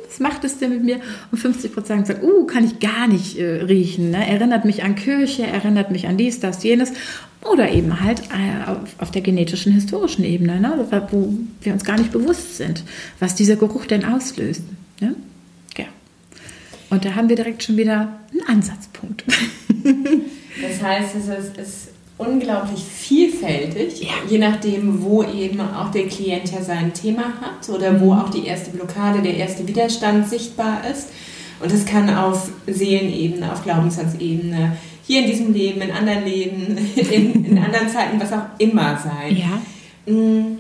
[0.07, 1.01] was macht es denn mit mir?
[1.31, 4.27] Und 50 Prozent sagen, uh, kann ich gar nicht äh, riechen, ne?
[4.27, 6.93] erinnert mich an Kirche, erinnert mich an dies, das, jenes.
[7.51, 10.87] Oder eben halt äh, auf, der genetischen, historischen Ebene, ne?
[11.11, 12.85] wo wir uns gar nicht bewusst sind,
[13.19, 14.63] was dieser Geruch denn auslöst.
[15.01, 15.15] Ne?
[15.77, 15.87] Ja.
[16.91, 19.25] Und da haben wir direkt schon wieder einen Ansatzpunkt.
[20.61, 24.11] Das heißt, es ist, unglaublich vielfältig, ja.
[24.29, 28.21] je nachdem, wo eben auch der Klient ja sein Thema hat oder wo mhm.
[28.21, 31.09] auch die erste Blockade, der erste Widerstand sichtbar ist.
[31.61, 37.45] Und das kann auf Seelenebene, auf Glaubenssatzebene, hier in diesem Leben, in anderen Leben, in,
[37.45, 39.37] in anderen Zeiten, was auch immer sein.
[39.37, 40.13] Ja.
[40.13, 40.59] Mm,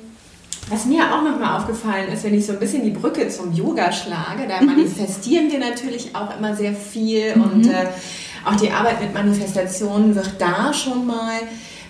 [0.68, 3.90] was mir auch nochmal aufgefallen ist, wenn ich so ein bisschen die Brücke zum Yoga
[3.92, 4.66] schlage, da mhm.
[4.66, 7.42] manifestieren wir natürlich auch immer sehr viel mhm.
[7.42, 7.86] und äh,
[8.44, 11.40] auch die Arbeit mit Manifestationen wird da schon mal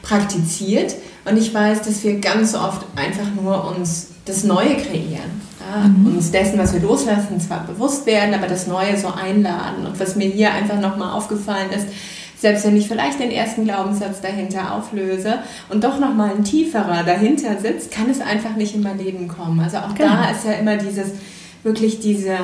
[0.03, 0.95] praktiziert.
[1.25, 5.43] Und ich weiß, dass wir ganz oft einfach nur uns das Neue kreieren.
[5.61, 6.17] Ja, mhm.
[6.17, 9.87] Uns dessen, was wir loslassen, zwar bewusst werden, aber das Neue so einladen.
[9.87, 11.87] Und was mir hier einfach nochmal aufgefallen ist,
[12.43, 15.39] selbst wenn ich vielleicht den ersten Glaubenssatz dahinter auflöse
[15.69, 19.61] und doch nochmal ein tieferer dahinter sitzt, kann es einfach nicht in mein Leben kommen.
[19.61, 20.11] Also auch genau.
[20.11, 21.13] da ist ja immer dieses,
[21.63, 22.37] wirklich diese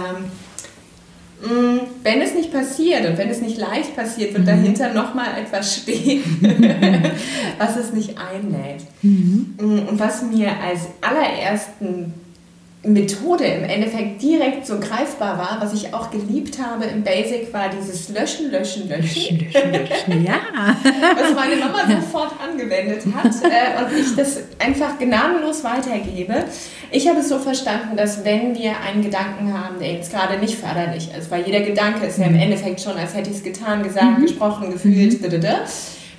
[2.02, 4.46] wenn es nicht passiert und wenn es nicht leicht passiert, wird mhm.
[4.46, 6.22] dahinter nochmal etwas stehen,
[7.58, 8.82] was es nicht einlädt.
[9.02, 9.54] Mhm.
[9.60, 12.12] Mm, und was mir als allerersten
[12.84, 17.68] Methode im Endeffekt direkt so greifbar war, was ich auch geliebt habe im Basic, war
[17.68, 19.38] dieses Löschen, Löschen, Löschen.
[19.38, 20.34] Löschen, löschen, ja.
[20.84, 26.44] was meine Mama sofort angewendet hat äh, und ich das einfach gnadenlos weitergebe.
[26.92, 30.54] Ich habe es so verstanden, dass wenn wir einen Gedanken haben, der jetzt gerade nicht
[30.54, 32.40] förderlich ist, weil jeder Gedanke ist ja im mhm.
[32.40, 34.22] Endeffekt schon, als hätte ich es getan, gesagt, mhm.
[34.22, 35.24] gesprochen, gefühlt, mhm.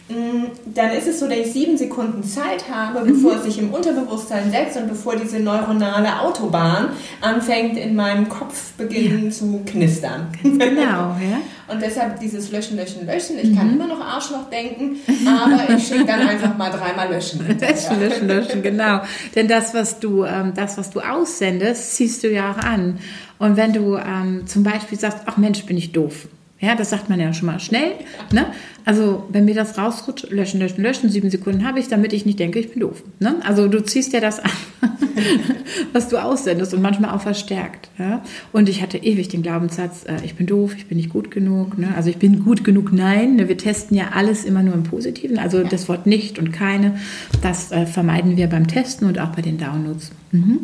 [0.09, 3.71] Mm, dann ist es so, dass ich sieben Sekunden Zeit habe, bevor es sich im
[3.71, 6.89] Unterbewusstsein setzt und bevor diese neuronale Autobahn
[7.21, 9.31] anfängt in meinem Kopf beginnen ja.
[9.31, 10.29] zu knistern.
[10.41, 11.39] Genau, ja.
[11.67, 13.37] Und deshalb dieses Löschen, Löschen, Löschen.
[13.37, 13.55] Ich mhm.
[13.55, 14.95] kann immer noch Arschloch denken,
[15.27, 17.45] aber ich schicke dann einfach mal dreimal Löschen.
[17.59, 19.01] Löschen, Löschen, Löschen, genau.
[19.35, 22.97] Denn das, was du, ähm, das, was du aussendest, ziehst du ja auch an.
[23.37, 26.27] Und wenn du ähm, zum Beispiel sagst, ach Mensch, bin ich doof
[26.61, 27.93] ja, das sagt man ja schon mal schnell.
[28.31, 28.47] Ne?
[28.89, 32.39] Also, wenn mir das rausrutscht, löschen, löschen, löschen, sieben Sekunden habe ich, damit ich nicht
[32.39, 33.03] denke, ich bin doof.
[33.19, 33.35] Ne?
[33.43, 34.49] Also, du ziehst ja das an,
[35.93, 37.91] was du aussendest und manchmal auch verstärkt.
[37.99, 38.23] Ja?
[38.51, 41.77] Und ich hatte ewig den Glaubenssatz, äh, ich bin doof, ich bin nicht gut genug.
[41.77, 41.93] Ne?
[41.95, 43.35] Also, ich bin gut genug, nein.
[43.35, 43.47] Ne?
[43.47, 45.37] Wir testen ja alles immer nur im Positiven.
[45.37, 46.97] Also, das Wort nicht und keine,
[47.43, 50.09] das äh, vermeiden wir beim Testen und auch bei den Downloads.
[50.31, 50.61] Mhm.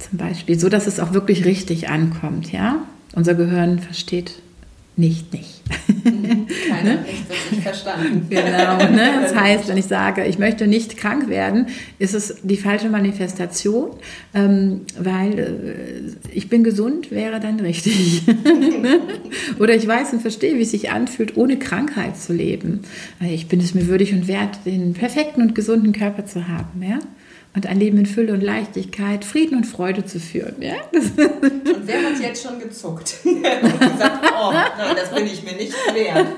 [0.00, 2.50] Zum Beispiel, so dass es auch wirklich richtig ankommt.
[2.50, 2.78] Ja?
[3.14, 4.42] Unser Gehirn versteht
[4.98, 5.62] nicht, nicht.
[6.82, 6.98] Ne?
[7.28, 8.26] wirklich verstanden.
[8.30, 8.76] Genau.
[8.76, 9.10] Ne?
[9.22, 11.66] Das heißt, wenn ich sage, ich möchte nicht krank werden,
[11.98, 13.90] ist es die falsche Manifestation,
[14.34, 18.22] ähm, weil äh, ich bin gesund wäre dann richtig.
[19.58, 22.80] Oder ich weiß und verstehe, wie es sich anfühlt, ohne Krankheit zu leben.
[23.20, 26.82] Ich bin es mir würdig und wert, den perfekten und gesunden Körper zu haben.
[26.82, 26.98] Ja?
[27.58, 30.62] Und ein Leben in Fülle und Leichtigkeit, Frieden und Freude zu führen.
[30.62, 30.74] Ja?
[30.92, 35.74] Und wer hat jetzt schon gezuckt und gesagt, oh, nein, das bin ich mir nicht
[35.92, 36.28] wert.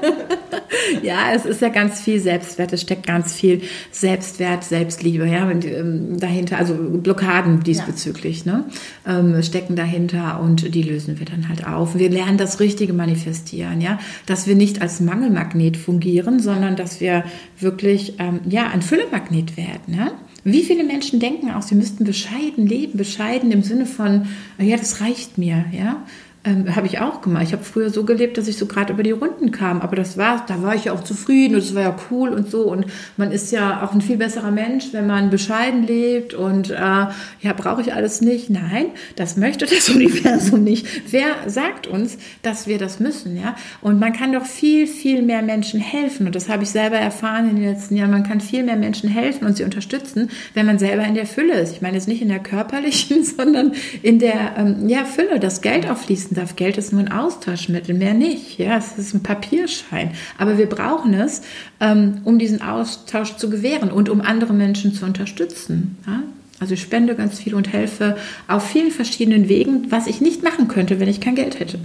[1.02, 5.66] Ja, es ist ja ganz viel Selbstwert, es steckt ganz viel Selbstwert, Selbstliebe ja, und,
[5.66, 8.52] ähm, dahinter, also Blockaden diesbezüglich ja.
[8.52, 8.64] ne,
[9.06, 11.98] ähm, stecken dahinter und die lösen wir dann halt auf.
[11.98, 17.24] Wir lernen das richtige Manifestieren, ja, dass wir nicht als Mangelmagnet fungieren, sondern dass wir
[17.58, 19.94] wirklich ähm, ja, ein Füllemagnet werden.
[19.94, 20.12] Ja?
[20.44, 24.26] Wie viele Menschen denken auch, sie müssten bescheiden leben, bescheiden im Sinne von,
[24.58, 26.04] ja, das reicht mir, ja.
[26.42, 27.42] Ähm, habe ich auch gemacht.
[27.42, 29.82] Ich habe früher so gelebt, dass ich so gerade über die Runden kam.
[29.82, 32.50] Aber das war, da war ich ja auch zufrieden und es war ja cool und
[32.50, 32.62] so.
[32.62, 32.86] Und
[33.18, 37.52] man ist ja auch ein viel besserer Mensch, wenn man bescheiden lebt und äh, ja,
[37.54, 38.48] brauche ich alles nicht.
[38.48, 40.86] Nein, das möchte das Universum nicht.
[41.12, 43.54] Wer sagt uns, dass wir das müssen, ja?
[43.82, 46.24] Und man kann doch viel, viel mehr Menschen helfen.
[46.24, 48.12] Und das habe ich selber erfahren in den letzten Jahren.
[48.12, 51.60] Man kann viel mehr Menschen helfen und sie unterstützen, wenn man selber in der Fülle
[51.60, 51.72] ist.
[51.72, 55.86] Ich meine jetzt nicht in der körperlichen, sondern in der ähm, ja, Fülle, das Geld
[55.86, 56.56] aufließen fließen darf.
[56.56, 58.58] Geld ist nur ein Austauschmittel, mehr nicht.
[58.58, 60.12] Ja, es ist ein Papierschein.
[60.38, 61.42] Aber wir brauchen es,
[61.80, 65.98] ähm, um diesen Austausch zu gewähren und um andere Menschen zu unterstützen.
[66.06, 66.22] Ja?
[66.60, 68.16] Also ich spende ganz viel und helfe
[68.46, 71.78] auf vielen verschiedenen Wegen, was ich nicht machen könnte, wenn ich kein Geld hätte.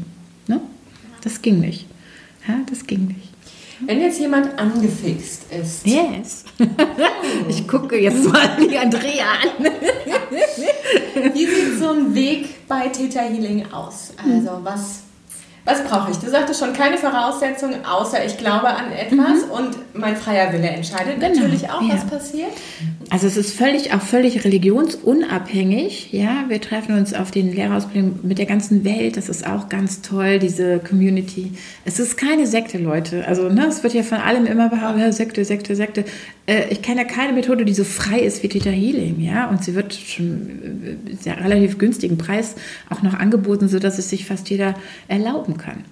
[0.48, 0.60] Ne?
[1.24, 1.86] Das ging nicht.
[2.48, 3.30] Ja, das ging nicht.
[3.86, 5.86] Wenn jetzt jemand angefixt ist.
[5.86, 6.46] Yes.
[7.50, 9.66] ich gucke jetzt mal die Andrea an.
[11.34, 14.14] Wie sieht so ein Weg bei Theta Healing aus?
[14.24, 15.06] Also was
[15.66, 16.18] was brauche ich?
[16.18, 19.52] Du sagtest schon keine Voraussetzungen, außer ich glaube an etwas mhm.
[19.52, 21.34] und mein freier Wille entscheidet genau.
[21.34, 21.96] natürlich auch, ja.
[21.96, 22.52] was passiert.
[23.10, 26.10] Also es ist völlig auch völlig religionsunabhängig.
[26.12, 29.18] Ja, wir treffen uns auf den Lehrerausbildungen mit der ganzen Welt.
[29.18, 31.54] Das ist auch ganz toll, diese Community.
[31.84, 33.28] Es ist keine Sekte, Leute.
[33.28, 36.06] Also ne, es wird ja von allem immer behauptet, Sekte, Sekte, Sekte.
[36.48, 39.20] Äh, ich kenne ja keine Methode, die so frei ist wie Theta Healing.
[39.20, 42.56] Ja, und sie wird schon äh, sehr relativ günstigen Preis
[42.90, 44.76] auch noch angeboten, sodass es sich fast jeder
[45.08, 45.84] erlauben kann.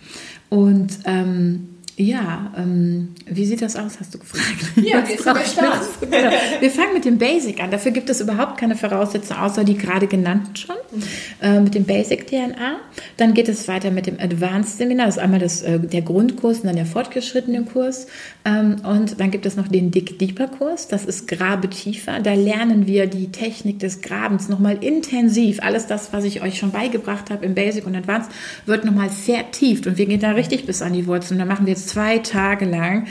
[0.50, 4.44] Und ähm, ja, ähm, wie sieht das aus, hast du gefragt.
[4.78, 6.32] Ja, wir, genau.
[6.60, 7.70] wir fangen mit dem Basic an.
[7.70, 10.76] Dafür gibt es überhaupt keine Voraussetzungen, außer die gerade genannten schon.
[10.92, 11.04] Mhm.
[11.42, 12.78] Äh, mit dem Basic DNA.
[13.18, 15.06] Dann geht es weiter mit dem Advanced Seminar.
[15.06, 18.08] Das ist einmal das, äh, der Grundkurs und dann der fortgeschrittene Kurs.
[18.44, 20.88] Ähm, und dann gibt es noch den Dick Deeper Kurs.
[20.88, 22.20] Das ist Grabe tiefer.
[22.20, 25.60] Da lernen wir die Technik des Grabens nochmal intensiv.
[25.62, 28.32] Alles das, was ich euch schon beigebracht habe im Basic und Advanced,
[28.66, 29.86] wird nochmal vertieft.
[29.86, 31.40] Und wir gehen da richtig bis an die Wurzeln.
[31.40, 33.08] Da machen wir jetzt zwei Tage lang.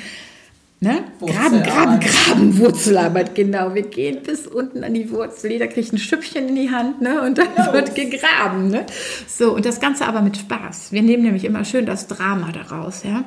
[0.82, 1.04] Ne?
[1.20, 3.72] Graben, graben, graben, Wurzelarbeit, genau.
[3.72, 5.52] Wir gehen bis unten an die Wurzel.
[5.52, 7.22] Jeder kriegt ein Schüppchen in die Hand ne?
[7.22, 7.72] und dann Los.
[7.72, 8.68] wird gegraben.
[8.68, 8.84] Ne?
[9.28, 10.90] So, und das Ganze aber mit Spaß.
[10.90, 13.04] Wir nehmen nämlich immer schön das Drama daraus.
[13.04, 13.22] Ja?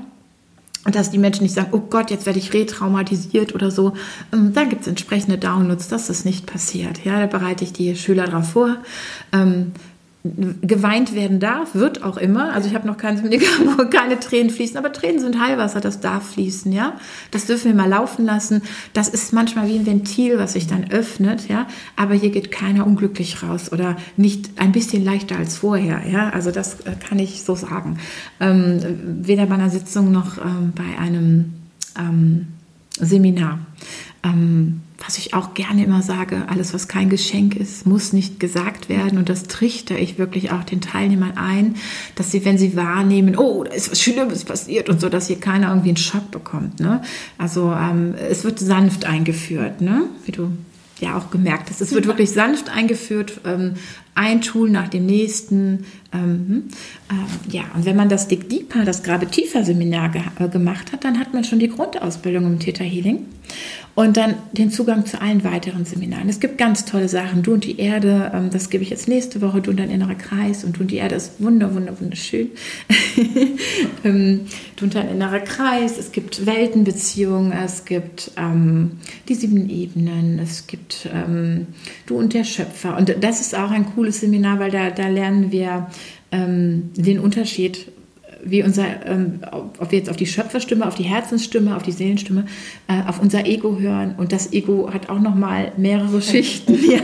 [0.84, 3.94] Und dass die Menschen nicht sagen, oh Gott, jetzt werde ich retraumatisiert oder so.
[4.34, 7.06] Ähm, dann gibt es entsprechende Downloads, dass das nicht passiert.
[7.06, 8.78] Ja, da bereite ich die Schüler darauf vor.
[9.32, 9.72] Ähm,
[10.62, 12.54] geweint werden darf, wird auch immer.
[12.54, 13.22] Also ich habe noch keinen
[13.78, 16.94] wo keine Tränen fließen, aber Tränen sind Heilwasser, das darf fließen, ja.
[17.32, 18.64] Das dürfen wir mal laufen lassen.
[18.94, 21.68] Das ist manchmal wie ein Ventil, was sich dann öffnet, ja.
[21.96, 26.30] Aber hier geht keiner unglücklich raus oder nicht ein bisschen leichter als vorher, ja.
[26.30, 28.00] Also das äh, kann ich so sagen.
[28.40, 28.80] Ähm,
[29.22, 31.54] weder bei einer Sitzung noch ähm, bei einem
[32.00, 32.48] ähm,
[33.00, 33.60] Seminar.
[34.24, 38.88] Ähm, was ich auch gerne immer sage, alles, was kein Geschenk ist, muss nicht gesagt
[38.88, 39.18] werden.
[39.18, 41.76] Und das trichter ich wirklich auch den Teilnehmern ein,
[42.16, 45.40] dass sie, wenn sie wahrnehmen, oh, da ist was Schlimmes passiert und so, dass hier
[45.40, 46.80] keiner irgendwie einen Schock bekommt.
[46.80, 47.02] Ne?
[47.38, 50.04] Also ähm, es wird sanft eingeführt, ne?
[50.26, 50.52] wie du
[51.00, 51.82] ja auch gemerkt hast.
[51.82, 53.74] Es wird wirklich sanft eingeführt, ähm,
[54.16, 55.86] ein Tool nach dem nächsten.
[56.14, 56.70] Ähm,
[57.10, 60.92] äh, ja, und wenn man das Dick Deeper, das Grabe Tiefer Seminar ge äh, gemacht
[60.92, 63.26] hat, dann hat man schon die Grundausbildung im Theta Healing
[63.96, 66.28] und dann den Zugang zu allen weiteren Seminaren.
[66.28, 67.44] Es gibt ganz tolle Sachen.
[67.44, 69.62] Du und die Erde, ähm, das gebe ich jetzt nächste Woche.
[69.62, 70.66] Du und dein innerer Kreis.
[70.66, 72.50] Und du und die Erde ist wunder, wunder, wunderschön.
[74.04, 74.42] ähm,
[74.76, 75.98] du und dein innerer Kreis.
[75.98, 77.54] Es gibt Weltenbeziehungen.
[77.54, 78.92] Es gibt ähm,
[79.30, 80.40] die sieben Ebenen.
[80.40, 81.68] Es gibt ähm,
[82.06, 82.98] du und der Schöpfer.
[82.98, 85.88] Und das ist auch ein cooles Seminar, weil da, da lernen wir
[86.32, 87.88] ähm, den Unterschied
[88.46, 89.40] wie unser, ähm,
[89.80, 92.46] ob wir jetzt auf die Schöpferstimme, auf die Herzensstimme, auf die Seelenstimme,
[92.88, 94.14] äh, auf unser Ego hören.
[94.18, 96.76] Und das Ego hat auch noch mal mehrere Schichten.
[96.90, 97.02] ja.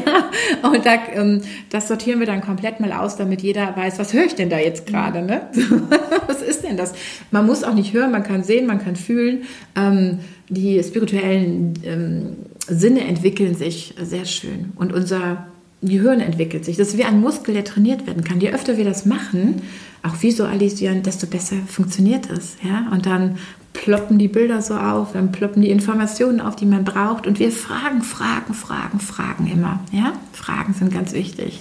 [0.70, 4.26] Und da, ähm, das sortieren wir dann komplett mal aus, damit jeder weiß, was höre
[4.26, 5.24] ich denn da jetzt gerade?
[5.24, 5.42] Ne?
[6.28, 6.94] was ist denn das?
[7.32, 9.44] Man muss auch nicht hören, man kann sehen, man kann fühlen.
[9.76, 12.36] Ähm, die spirituellen ähm,
[12.68, 14.74] Sinne entwickeln sich sehr schön.
[14.76, 15.48] Und unser
[15.82, 16.78] Gehirn entwickelt sich.
[16.78, 18.40] Das ist wie ein Muskel, der trainiert werden kann.
[18.40, 19.64] Je öfter wir das machen,
[20.04, 22.58] auch visualisieren, desto besser funktioniert es.
[22.64, 22.88] Ja?
[22.92, 23.38] Und dann
[23.74, 27.26] ploppen die Bilder so auf, dann ploppen die Informationen auf, die man braucht.
[27.26, 29.80] Und wir fragen, fragen, fragen, fragen immer.
[29.92, 30.14] Ja?
[30.34, 31.60] Fragen sind ganz wichtig.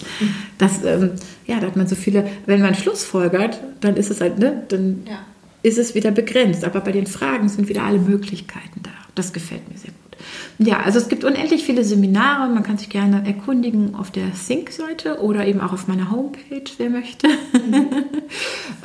[0.58, 1.12] Das, ähm,
[1.46, 5.02] ja, da hat man so viele, wenn man Schlussfolgert, dann ist es halt, ne, dann
[5.06, 5.18] ja.
[5.62, 6.64] ist es wieder begrenzt.
[6.64, 8.90] Aber bei den Fragen sind wieder alle Möglichkeiten da.
[9.14, 10.09] Das gefällt mir sehr gut.
[10.58, 12.52] Ja, also es gibt unendlich viele Seminare.
[12.52, 16.90] Man kann sich gerne erkundigen auf der Think-Seite oder eben auch auf meiner Homepage, wer
[16.90, 17.28] möchte.
[17.28, 17.86] Mhm.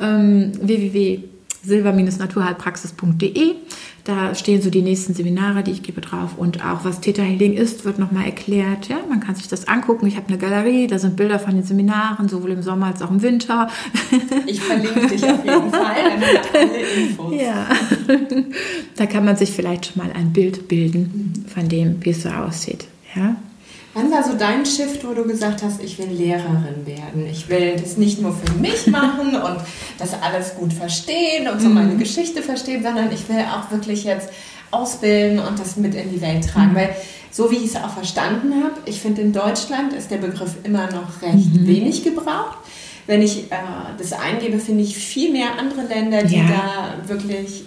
[0.00, 3.54] ähm, www.silber-naturheilpraxis.de
[4.06, 6.38] da stehen so die nächsten Seminare, die ich gebe drauf.
[6.38, 8.88] Und auch was Theta Healing ist, wird nochmal erklärt.
[8.88, 10.06] Ja, man kann sich das angucken.
[10.06, 13.10] Ich habe eine Galerie, da sind Bilder von den Seminaren, sowohl im Sommer als auch
[13.10, 13.68] im Winter.
[14.46, 15.96] Ich verlinke dich auf jeden Fall,
[16.52, 17.34] dann alle Infos.
[17.34, 17.66] Ja,
[18.96, 22.28] da kann man sich vielleicht schon mal ein Bild bilden von dem, wie es so
[22.28, 22.86] aussieht.
[23.14, 23.36] Ja.
[23.96, 27.26] Wann war so dein Shift, wo du gesagt hast, ich will Lehrerin werden?
[27.30, 29.56] Ich will das nicht nur für mich machen und
[29.98, 31.98] das alles gut verstehen und so meine mhm.
[31.98, 34.28] Geschichte verstehen, sondern ich will auch wirklich jetzt
[34.70, 36.72] ausbilden und das mit in die Welt tragen.
[36.72, 36.76] Mhm.
[36.76, 36.96] Weil
[37.30, 40.90] so wie ich es auch verstanden habe, ich finde in Deutschland ist der Begriff immer
[40.90, 41.66] noch recht mhm.
[41.66, 42.58] wenig gebraucht.
[43.06, 43.56] Wenn ich äh,
[43.96, 46.44] das eingebe, finde ich viel mehr andere Länder, die ja.
[47.02, 47.64] da wirklich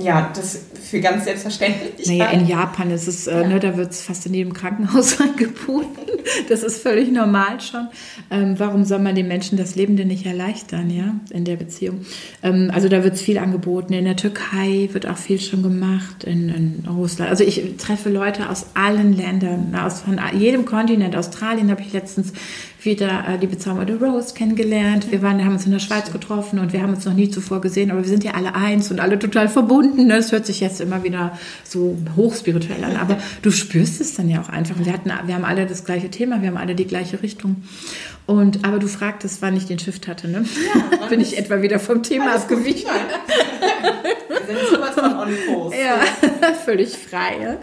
[0.00, 0.60] ja, das
[0.90, 2.06] für ganz selbstverständlich.
[2.06, 3.46] Naja, in Japan ist es, äh, ja.
[3.46, 5.86] ne, da wird es fast in jedem Krankenhaus angeboten.
[6.48, 7.88] Das ist völlig normal schon.
[8.30, 12.02] Ähm, warum soll man den Menschen das Leben denn nicht erleichtern, ja, in der Beziehung?
[12.42, 13.92] Ähm, also da wird es viel angeboten.
[13.92, 17.30] In der Türkei wird auch viel schon gemacht, in, in Russland.
[17.30, 21.16] Also ich treffe Leute aus allen Ländern, aus von jedem Kontinent.
[21.16, 22.32] Australien habe ich letztens
[22.82, 25.10] wieder äh, die bezaubernde Rose kennengelernt.
[25.10, 27.60] Wir waren, haben uns in der Schweiz getroffen und wir haben uns noch nie zuvor
[27.60, 30.06] gesehen, aber wir sind ja alle eins und alle total verbunden.
[30.06, 30.16] Ne?
[30.16, 34.40] Das hört sich jetzt immer wieder so hochspirituell an, aber du spürst es dann ja
[34.40, 34.76] auch einfach.
[34.78, 37.56] Wir, hatten, wir haben alle das gleiche Thema, wir haben alle die gleiche Richtung.
[38.28, 40.44] Und, aber du fragtest, wann ich den Shift hatte, ne?
[41.00, 42.90] Ja, Bin ich etwa wieder vom Thema abgewichen?
[45.72, 47.58] Ja, völlig frei.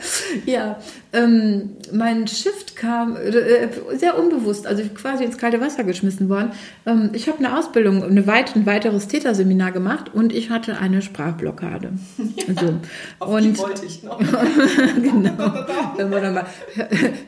[0.48, 0.80] Ja, ja
[1.16, 6.52] ähm, mein Shift kam äh, sehr unbewusst, also quasi ins kalte Wasser geschmissen worden.
[6.86, 11.02] Ähm, ich habe eine Ausbildung, eine weit, ein weiteres Täterseminar gemacht und ich hatte eine
[11.02, 11.94] Sprachblockade.
[12.18, 12.74] Ja, so.
[13.20, 14.20] Auf und die wollte ich noch.
[14.20, 15.54] genau.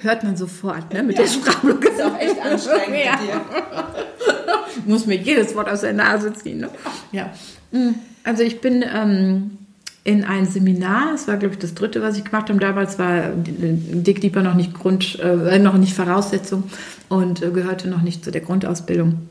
[0.01, 1.23] Hört man sofort ne, mit ja.
[1.23, 1.93] der Sprachblockade.
[1.97, 3.19] Das ist auch echt anstrengend ja.
[3.27, 3.41] Dir.
[4.85, 6.59] Muss mir jedes Wort aus der Nase ziehen.
[6.59, 6.69] Ne?
[7.11, 7.31] Ja.
[7.71, 9.57] Mm, also ich bin ähm,
[10.03, 11.11] in ein Seminar.
[11.11, 12.59] Das war, glaube ich, das dritte, was ich gemacht habe.
[12.59, 16.63] Damals war Dick Deeper noch nicht Grund, äh, noch nicht Voraussetzung
[17.09, 19.27] und äh, gehörte noch nicht zu der Grundausbildung.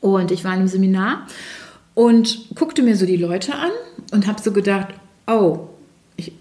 [0.00, 1.28] Und ich war in einem Seminar
[1.94, 3.70] und guckte mir so die Leute an
[4.10, 4.88] und habe so gedacht,
[5.28, 5.68] oh,
[6.16, 6.32] ich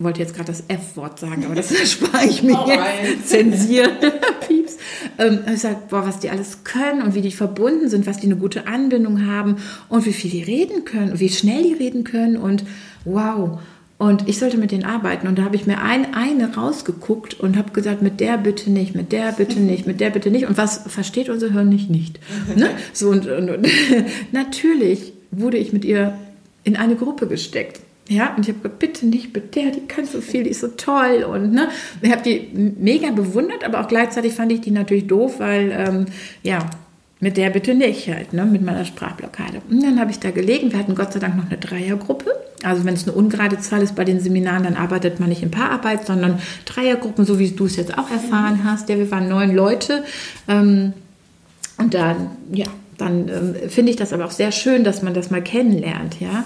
[0.00, 3.28] wollte jetzt gerade das F-Wort sagen, aber das spare ich mir oh, jetzt.
[3.28, 3.92] Zensieren.
[5.18, 8.26] Ähm, ich sage, boah, was die alles können und wie die verbunden sind, was die
[8.26, 9.56] eine gute Anbindung haben
[9.88, 12.64] und wie viel die reden können und wie schnell die reden können und
[13.04, 13.60] wow.
[13.98, 15.28] Und ich sollte mit denen arbeiten.
[15.28, 18.96] Und da habe ich mir ein, eine rausgeguckt und habe gesagt, mit der bitte nicht,
[18.96, 20.46] mit der bitte nicht, mit der bitte nicht.
[20.46, 22.18] Und was versteht unser Hirn nicht nicht?
[22.56, 22.70] Ne?
[22.92, 23.68] So und, und, und
[24.32, 26.18] natürlich wurde ich mit ihr
[26.64, 27.81] in eine Gruppe gesteckt.
[28.12, 30.60] Ja, und ich habe gesagt, bitte nicht mit der, die kann so viel, die ist
[30.60, 31.24] so toll.
[31.28, 31.68] Und ne,
[32.02, 36.06] ich habe die mega bewundert, aber auch gleichzeitig fand ich die natürlich doof, weil, ähm,
[36.42, 36.68] ja,
[37.20, 39.62] mit der bitte nicht halt, ne, mit meiner Sprachblockade.
[39.70, 40.72] Und dann habe ich da gelegen.
[40.72, 42.34] Wir hatten Gott sei Dank noch eine Dreiergruppe.
[42.64, 45.50] Also wenn es eine ungerade Zahl ist bei den Seminaren, dann arbeitet man nicht in
[45.50, 48.64] Paararbeit, sondern Dreiergruppen, so wie du es jetzt auch erfahren mhm.
[48.64, 48.88] hast.
[48.88, 50.04] Ja, wir waren neun Leute.
[50.48, 50.92] Ähm,
[51.78, 52.66] und dann, ja,
[53.02, 56.44] dann ähm, finde ich das aber auch sehr schön, dass man das mal kennenlernt, ja,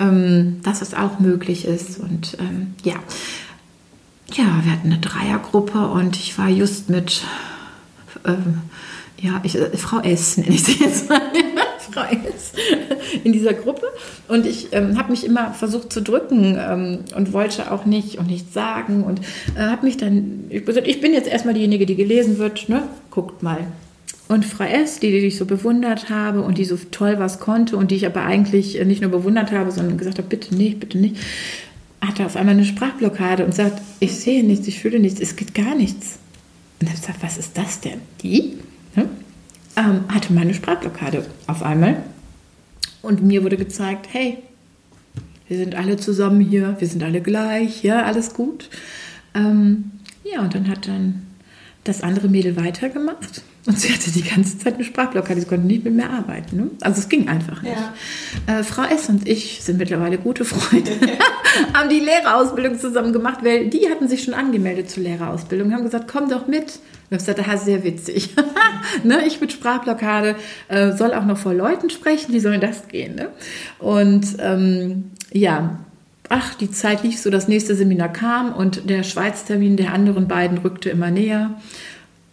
[0.00, 1.98] ähm, dass es auch möglich ist.
[1.98, 2.96] Und ähm, ja,
[4.32, 7.22] ja, wir hatten eine Dreiergruppe und ich war just mit,
[8.26, 8.62] ähm,
[9.20, 11.20] ja, ich, äh, Frau S nenne ich sie jetzt mal.
[13.24, 13.86] In dieser Gruppe
[14.28, 18.28] und ich ähm, habe mich immer versucht zu drücken ähm, und wollte auch nicht und
[18.28, 19.20] nichts sagen und
[19.56, 22.84] äh, habe mich dann ich, ich bin jetzt erstmal diejenige, die gelesen wird, ne?
[23.10, 23.66] guckt mal,
[24.28, 27.76] und Frau S., die, die ich so bewundert habe und die so toll was konnte
[27.76, 30.98] und die ich aber eigentlich nicht nur bewundert habe, sondern gesagt habe, bitte nicht, bitte
[30.98, 31.16] nicht,
[32.02, 35.54] hatte auf einmal eine Sprachblockade und sagt, ich sehe nichts, ich fühle nichts, es geht
[35.54, 36.18] gar nichts.
[36.78, 38.00] Und dann habe ich gesagt, was ist das denn?
[38.22, 38.58] Die
[38.94, 39.08] ne?
[39.76, 42.02] ähm, hatte meine Sprachblockade auf einmal.
[43.00, 44.38] Und mir wurde gezeigt, hey,
[45.48, 48.68] wir sind alle zusammen hier, wir sind alle gleich, ja, alles gut.
[49.34, 51.22] Ähm, ja, und dann hat dann
[51.84, 55.84] das andere Mädel weitergemacht und sie hatte die ganze Zeit eine Sprachblockade, sie konnte nicht
[55.84, 56.56] mit mir arbeiten.
[56.56, 56.70] Ne?
[56.80, 57.76] Also es ging einfach nicht.
[58.46, 58.60] Ja.
[58.60, 59.10] Äh, Frau S.
[59.10, 60.90] und ich sind mittlerweile gute Freunde,
[61.74, 66.08] haben die Lehrerausbildung zusammen gemacht, weil die hatten sich schon angemeldet zur Lehrerausbildung, haben gesagt,
[66.10, 66.78] komm doch mit.
[67.10, 68.34] Und ich gesagt, das sehr witzig.
[69.04, 69.26] ne?
[69.26, 70.36] Ich mit Sprachblockade
[70.68, 73.16] äh, soll auch noch vor Leuten sprechen, wie soll das gehen?
[73.16, 73.28] Ne?
[73.78, 75.78] Und ähm, ja,
[76.30, 80.56] ach, die Zeit lief so, das nächste Seminar kam und der Schweiztermin der anderen beiden
[80.56, 81.50] rückte immer näher.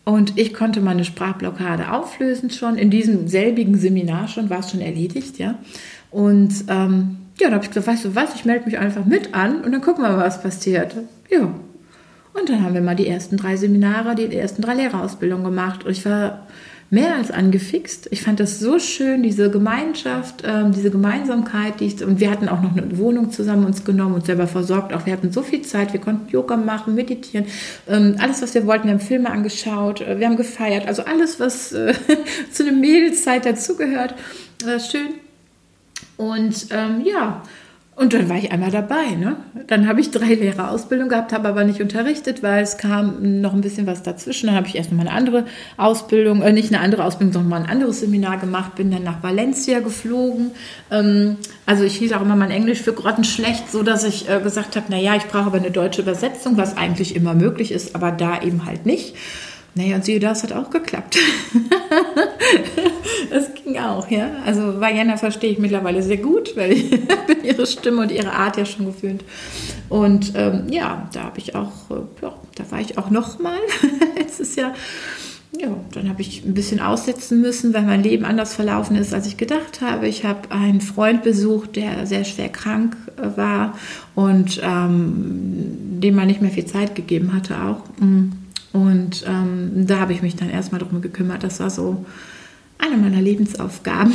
[0.06, 2.78] Und ich konnte meine Sprachblockade auflösen schon.
[2.78, 5.56] In diesem selbigen Seminar schon war es schon erledigt, ja.
[6.12, 9.34] Und ähm, ja, da habe ich gesagt, weißt du was, ich melde mich einfach mit
[9.34, 10.95] an und dann gucken wir mal, was passiert.
[11.30, 11.41] Ja.
[12.34, 15.86] Und dann haben wir mal die ersten drei Seminare, die ersten drei Lehrerausbildungen gemacht.
[15.86, 16.45] Und ich war
[16.96, 18.08] mehr als angefixt.
[18.12, 21.82] Ich fand das so schön, diese Gemeinschaft, ähm, diese Gemeinsamkeit.
[21.82, 24.93] Die ich, und wir hatten auch noch eine Wohnung zusammen uns genommen und selber versorgt.
[24.93, 25.91] Auch wir hatten so viel Zeit.
[25.91, 27.46] Wir konnten Yoga machen, meditieren,
[27.88, 28.86] ähm, alles, was wir wollten.
[28.86, 30.88] Wir haben Filme angeschaut, äh, wir haben gefeiert.
[30.88, 31.93] Also alles, was äh,
[32.52, 34.16] zu einer Mädelszeit dazugehört.
[34.66, 35.16] Äh, schön.
[36.16, 37.43] Und ähm, ja,
[37.98, 39.16] und dann war ich einmal dabei.
[39.18, 39.38] Ne?
[39.68, 43.62] Dann habe ich drei Lehrerausbildungen gehabt, habe aber nicht unterrichtet, weil es kam noch ein
[43.62, 44.48] bisschen was dazwischen.
[44.48, 45.46] Dann habe ich erst mal eine andere
[45.78, 49.24] Ausbildung, äh, nicht eine andere Ausbildung, sondern mal ein anderes Seminar gemacht, bin dann nach
[49.24, 50.52] Valencia geflogen.
[50.91, 54.76] Ähm, also ich hielt auch immer mein Englisch für grottenschlecht, so dass ich äh, gesagt
[54.76, 58.41] habe, naja, ich brauche aber eine deutsche Übersetzung, was eigentlich immer möglich ist, aber da
[58.41, 59.16] eben halt nicht.
[59.78, 61.17] Naja, und siehe, das hat auch geklappt.
[63.30, 64.32] das ging auch, ja.
[64.45, 66.89] Also Vajana verstehe ich mittlerweile sehr gut, weil ich
[67.28, 69.26] bin ihre Stimme und ihre Art ja schon gewöhnt.
[69.89, 73.59] Und ähm, ja, da habe ich auch, äh, ja, da war ich auch nochmal
[74.17, 74.73] letztes Jahr.
[75.59, 79.28] Ja, dann habe ich ein bisschen aussetzen müssen, weil mein Leben anders verlaufen ist, als
[79.28, 80.07] ich gedacht habe.
[80.07, 83.78] Ich habe einen Freund besucht, der sehr schwer krank äh, war
[84.15, 87.84] und ähm, dem man nicht mehr viel Zeit gegeben hatte auch.
[87.99, 88.45] Mhm
[88.76, 91.43] und ähm, da habe ich mich dann erstmal darum gekümmert.
[91.43, 92.05] Das war so
[92.78, 94.13] eine meiner Lebensaufgaben.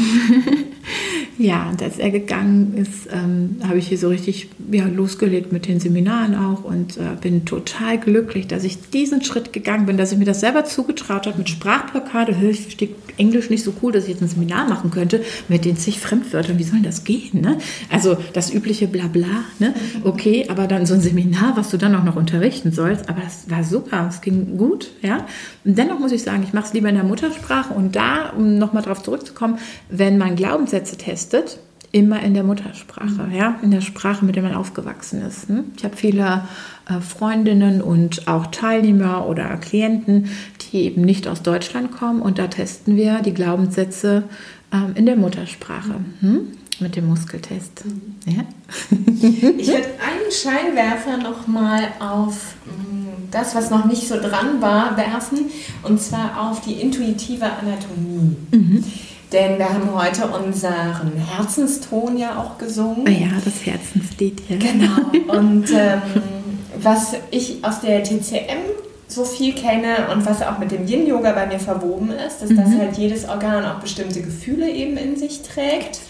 [1.39, 5.67] ja, und als er gegangen ist, ähm, habe ich hier so richtig ja, losgelegt mit
[5.67, 10.13] den Seminaren auch und äh, bin total glücklich, dass ich diesen Schritt gegangen bin, dass
[10.13, 12.37] ich mir das selber zugetraut habe mit Sprachblockade.
[12.51, 15.77] Ich verstehe Englisch nicht so cool, dass ich jetzt ein Seminar machen könnte mit den
[15.77, 16.59] zig Fremdwörtern.
[16.59, 17.41] Wie soll das gehen?
[17.41, 17.59] Ne?
[17.91, 19.75] Also das übliche Blabla, ne?
[20.05, 23.09] okay, aber dann so ein Seminar, was du dann auch noch unterrichten sollst.
[23.09, 24.91] Aber das war super, es ging gut.
[25.03, 25.27] Ja?
[25.65, 28.50] Und dennoch muss ich sagen, ich mache es lieber in der Muttersprache und da, um
[28.59, 31.59] nochmal darauf zurückzukommen, wenn man Glaubenssätze testet,
[31.93, 35.49] immer in der Muttersprache, ja, in der Sprache, mit der man aufgewachsen ist.
[35.49, 35.65] Hm?
[35.77, 36.45] Ich habe viele
[36.89, 40.27] äh, Freundinnen und auch Teilnehmer oder Klienten,
[40.61, 44.25] die eben nicht aus Deutschland kommen und da testen wir die Glaubenssätze
[44.73, 45.97] ähm, in der Muttersprache.
[46.21, 46.49] Hm?
[46.81, 47.85] Mit dem Muskeltest.
[48.27, 48.43] Ja?
[48.91, 55.51] ich würde einen Scheinwerfer nochmal auf hm, das, was noch nicht so dran war, werfen,
[55.83, 58.37] und zwar auf die intuitive Anatomie.
[58.51, 58.85] Mhm.
[59.33, 63.07] Denn wir haben heute unseren Herzenston ja auch gesungen.
[63.07, 64.57] Ah ja, das Herzenslied, ja.
[64.57, 65.33] Genau.
[65.39, 66.01] Und ähm,
[66.83, 68.59] was ich aus der TCM
[69.07, 72.57] so viel kenne und was auch mit dem Yin-Yoga bei mir verwoben ist, ist, mhm.
[72.57, 76.01] dass halt jedes Organ auch bestimmte Gefühle eben in sich trägt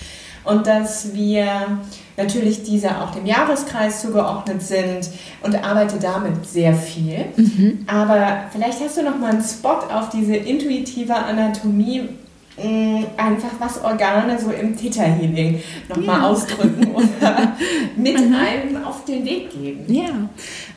[0.45, 1.79] und dass wir
[2.17, 5.09] natürlich diese auch dem Jahreskreis zugeordnet sind
[5.43, 7.27] und arbeite damit sehr viel.
[7.37, 7.85] Mhm.
[7.87, 12.09] Aber vielleicht hast du noch mal einen Spot auf diese intuitive Anatomie,
[12.57, 16.27] mm, einfach was Organe so im Theta Healing nochmal ja.
[16.29, 17.53] ausdrücken oder
[17.97, 18.35] mit mhm.
[18.35, 19.85] einem auf den Weg geben.
[19.89, 20.29] Ja,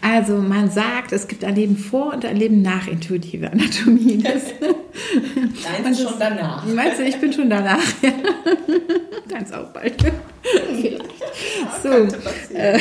[0.03, 4.23] also man sagt, es gibt ein Leben vor und ein Leben nach intuitive Anatomie.
[4.33, 4.53] Das,
[5.63, 6.63] Deins ist schon danach.
[6.67, 7.81] Meinst du, ich bin schon danach?
[9.27, 9.95] Deins auch bald.
[10.69, 11.03] Vielleicht.
[11.81, 11.89] So,
[12.55, 12.77] äh,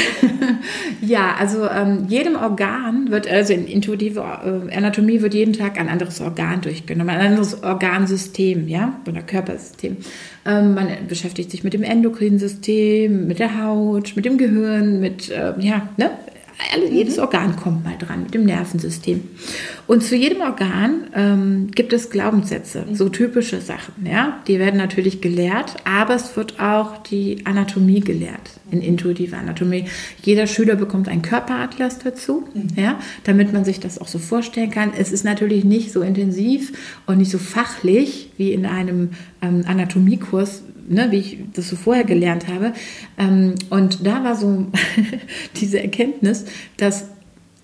[1.00, 5.88] ja, also ähm, jedem Organ wird, also in intuitive äh, Anatomie wird jeden Tag ein
[5.88, 9.96] anderes Organ durchgenommen, ein anderes Organsystem, ja, oder Körpersystem.
[10.44, 15.30] Ähm, man beschäftigt sich mit dem endokrinen System, mit der Haut, mit dem Gehirn, mit,
[15.30, 16.10] äh, ja, ne,
[16.90, 19.22] jedes Organ kommt mal dran mit dem Nervensystem.
[19.86, 24.06] Und zu jedem Organ ähm, gibt es Glaubenssätze, so typische Sachen.
[24.06, 24.40] Ja?
[24.46, 29.86] Die werden natürlich gelehrt, aber es wird auch die Anatomie gelehrt, in intuitiver Anatomie.
[30.22, 32.68] Jeder Schüler bekommt einen Körperatlas dazu, mhm.
[32.76, 32.98] ja?
[33.24, 34.92] damit man sich das auch so vorstellen kann.
[34.96, 36.72] Es ist natürlich nicht so intensiv
[37.06, 42.04] und nicht so fachlich wie in einem ähm, Anatomiekurs, ne, wie ich das so vorher
[42.04, 42.72] gelernt habe.
[43.18, 44.66] Ähm, und da war so
[45.60, 46.44] diese Erkenntnis,
[46.76, 47.06] dass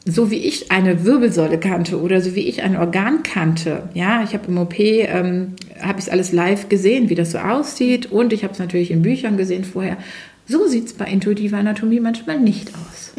[0.04, 4.32] so wie ich eine Wirbelsäule kannte oder so wie ich ein Organ kannte, ja, ich
[4.32, 8.42] habe im OP, ähm, habe ich alles live gesehen, wie das so aussieht und ich
[8.42, 9.98] habe es natürlich in Büchern gesehen vorher.
[10.46, 13.12] So sieht es bei intuitiver Anatomie manchmal nicht aus.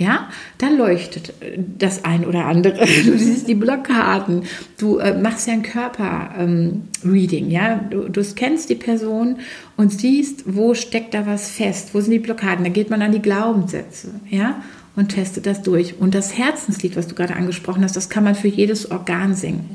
[0.00, 2.86] Ja, da leuchtet äh, das ein oder andere.
[3.04, 4.44] Du siehst die Blockaden.
[4.78, 7.44] Du äh, machst ja ein Körper-Reading.
[7.44, 9.36] Ähm, ja, du, du scannst die Person
[9.76, 11.90] und siehst, wo steckt da was fest.
[11.92, 12.64] Wo sind die Blockaden?
[12.64, 14.14] Da geht man an die Glaubenssätze.
[14.30, 14.62] Ja,
[14.96, 16.00] und testet das durch.
[16.00, 19.68] Und das Herzenslied, was du gerade angesprochen hast, das kann man für jedes Organ singen.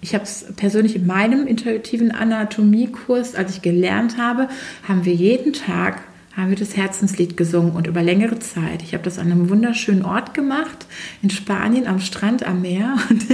[0.00, 4.48] Ich habe es persönlich in meinem intuitiven Anatomiekurs, als ich gelernt habe,
[4.86, 6.00] haben wir jeden Tag
[6.38, 8.82] haben wir das Herzenslied gesungen und über längere Zeit.
[8.82, 10.86] Ich habe das an einem wunderschönen Ort gemacht,
[11.20, 12.96] in Spanien am Strand am Meer.
[13.10, 13.26] Und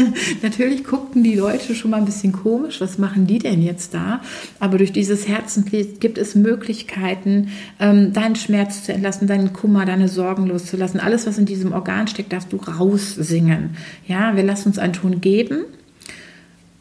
[0.43, 4.23] natürlich guckten die Leute schon mal ein bisschen komisch, was machen die denn jetzt da?
[4.59, 7.49] Aber durch dieses Herzenslied gibt es Möglichkeiten,
[7.79, 10.99] ähm, deinen Schmerz zu entlassen, deinen Kummer, deine Sorgen loszulassen.
[10.99, 13.77] Alles, was in diesem Organ steckt, darfst du raussingen.
[14.07, 15.65] Ja, wir lassen uns einen Ton geben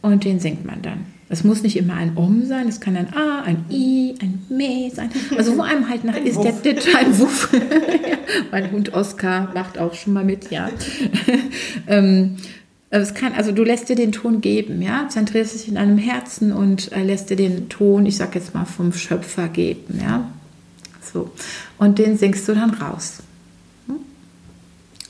[0.01, 1.05] und den singt man dann.
[1.33, 4.91] Es muss nicht immer ein Om sein, es kann ein A, ein I, ein Me
[4.93, 5.09] sein.
[5.35, 6.61] Also wo einem halt nach ein ist Wuff.
[6.61, 7.49] der, der ein Wuff.
[8.51, 10.69] mein Hund Oscar macht auch schon mal mit, ja.
[11.87, 12.37] ähm,
[12.91, 16.53] es kann, also du lässt dir den Ton geben, ja, zentrierst dich in einem Herzen
[16.53, 20.29] und äh, lässt dir den Ton, ich sag jetzt mal vom Schöpfer geben, ja.
[21.11, 21.31] So.
[21.79, 23.23] Und den singst du dann raus.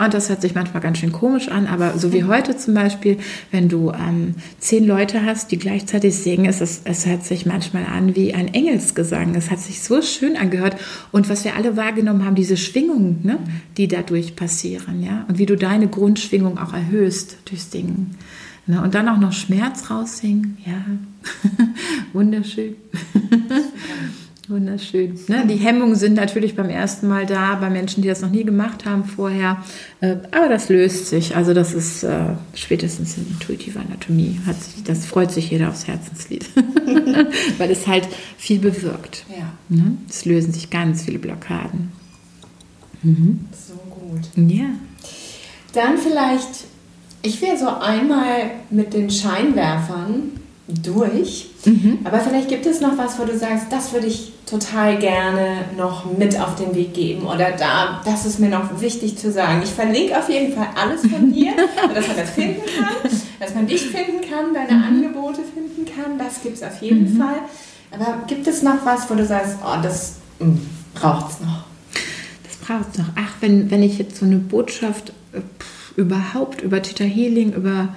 [0.04, 3.18] Und das hört sich manchmal ganz schön komisch an, aber so wie heute zum Beispiel,
[3.51, 7.86] wenn du ähm, zehn Leute hast, die gleichzeitig singen, ist es, es hört sich manchmal
[7.86, 9.36] an wie ein Engelsgesang.
[9.36, 10.78] Es hat sich so schön angehört.
[11.12, 13.39] Und was wir alle wahrgenommen haben, diese Schwingungen, ne,
[13.78, 18.16] die dadurch passieren, ja, und wie du deine Grundschwingung auch erhöhst durchs Singen.
[18.66, 18.82] Ne?
[18.82, 20.86] Und dann auch noch Schmerz raussingen, ja,
[22.14, 22.76] wunderschön.
[24.50, 25.18] Wunderschön.
[25.30, 25.48] Ne?
[25.48, 28.86] Die Hemmungen sind natürlich beim ersten Mal da, bei Menschen, die das noch nie gemacht
[28.86, 29.64] haben vorher.
[30.02, 31.38] Äh, aber das löst sich.
[31.38, 34.41] Also das ist äh, spätestens in intuitiver Anatomie.
[34.46, 36.46] Hat sich, das freut sich jeder aufs Herzenslied.
[37.58, 39.26] Weil es halt viel bewirkt.
[39.30, 39.54] Ja.
[39.70, 39.98] Ne?
[40.10, 41.94] Es lösen sich ganz viele Blockaden.
[43.02, 43.46] Mhm.
[43.52, 44.24] So gut.
[44.36, 44.66] Ja.
[45.72, 46.66] Dann vielleicht,
[47.22, 51.49] ich wäre so einmal mit den Scheinwerfern durch.
[51.66, 51.99] Mhm.
[52.05, 56.05] Aber vielleicht gibt es noch was, wo du sagst, das würde ich total gerne noch
[56.18, 59.61] mit auf den Weg geben oder da, das ist mir noch wichtig zu sagen.
[59.64, 61.51] Ich verlinke auf jeden Fall alles von dir,
[61.93, 64.84] dass man das finden kann, dass man dich finden kann, deine mhm.
[64.84, 66.18] Angebote finden kann.
[66.18, 67.18] Das gibt es auf jeden mhm.
[67.18, 67.39] Fall.
[67.91, 70.59] Aber gibt es noch was, wo du sagst, oh, das hm,
[70.95, 71.66] braucht es noch?
[72.43, 73.09] Das braucht es noch.
[73.16, 77.89] Ach, wenn, wenn ich jetzt so eine Botschaft äh, pff, überhaupt über Theta Healing, über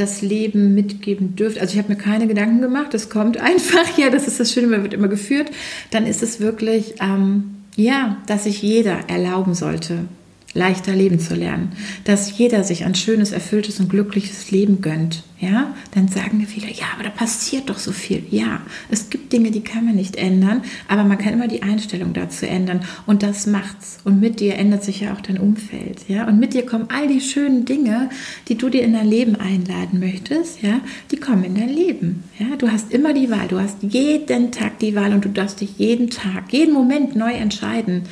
[0.00, 1.58] das Leben mitgeben dürft.
[1.58, 4.66] Also ich habe mir keine Gedanken gemacht, das kommt einfach, ja, das ist das Schöne,
[4.66, 5.50] man wird immer geführt.
[5.90, 10.06] Dann ist es wirklich, ähm, ja, dass sich jeder erlauben sollte,
[10.52, 11.72] leichter leben zu lernen,
[12.04, 16.70] dass jeder sich ein schönes, erfülltes und glückliches Leben gönnt, ja, dann sagen mir viele,
[16.70, 18.24] ja, aber da passiert doch so viel.
[18.30, 22.12] Ja, es gibt Dinge, die kann man nicht ändern, aber man kann immer die Einstellung
[22.12, 22.80] dazu ändern.
[23.06, 24.00] Und das macht's.
[24.04, 27.08] Und mit dir ändert sich ja auch dein Umfeld, ja, und mit dir kommen all
[27.08, 28.10] die schönen Dinge,
[28.48, 30.80] die du dir in dein Leben einladen möchtest, ja,
[31.10, 32.56] die kommen in dein Leben, ja.
[32.56, 35.78] Du hast immer die Wahl, du hast jeden Tag die Wahl und du darfst dich
[35.78, 38.02] jeden Tag, jeden Moment neu entscheiden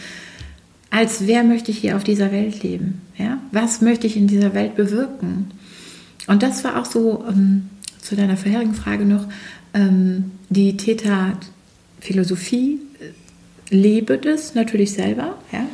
[0.90, 3.02] als wer möchte ich hier auf dieser Welt leben?
[3.16, 3.38] Ja?
[3.52, 5.50] Was möchte ich in dieser Welt bewirken?
[6.26, 7.68] Und das war auch so ähm,
[8.00, 9.26] zu deiner vorherigen Frage noch,
[9.74, 15.66] ähm, die Theta-Philosophie, äh, lebe das natürlich selber ja?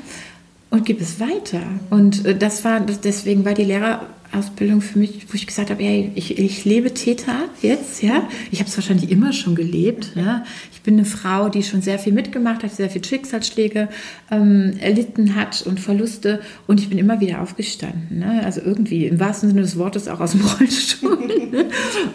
[0.71, 1.63] und gib es weiter.
[1.91, 5.83] Und äh, das war, deswegen war die Lehrer, Ausbildung für mich, wo ich gesagt habe,
[5.83, 8.29] ey, ich, ich lebe Täter jetzt, ja.
[8.51, 10.13] Ich habe es wahrscheinlich immer schon gelebt.
[10.15, 10.45] Ja?
[10.73, 13.89] Ich bin eine Frau, die schon sehr viel mitgemacht hat, sehr viel Schicksalsschläge
[14.31, 18.19] ähm, erlitten hat und Verluste und ich bin immer wieder aufgestanden.
[18.19, 18.43] Ne?
[18.45, 21.19] Also irgendwie im wahrsten Sinne des Wortes auch aus dem Rollstuhl.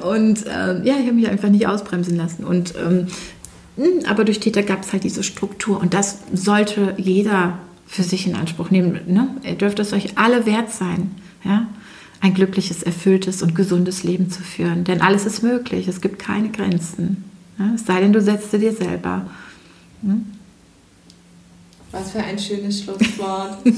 [0.02, 3.08] und ähm, ja, ich habe mich einfach nicht ausbremsen lassen und ähm,
[3.80, 8.28] Hm, aber durch Täter gab es halt diese Struktur und das sollte jeder für sich
[8.28, 9.00] in Anspruch nehmen.
[9.08, 9.30] Ne?
[9.44, 11.12] Ihr dürft es euch alle wert sein,
[11.46, 11.68] ja?
[12.22, 14.84] Ein glückliches, erfülltes und gesundes Leben zu führen.
[14.84, 17.24] Denn alles ist möglich, es gibt keine Grenzen.
[17.76, 19.30] Es sei denn, du setzt sie dir selber.
[20.02, 20.26] Hm?
[21.92, 23.58] Was für ein schönes Schlusswort.
[23.66, 23.74] ich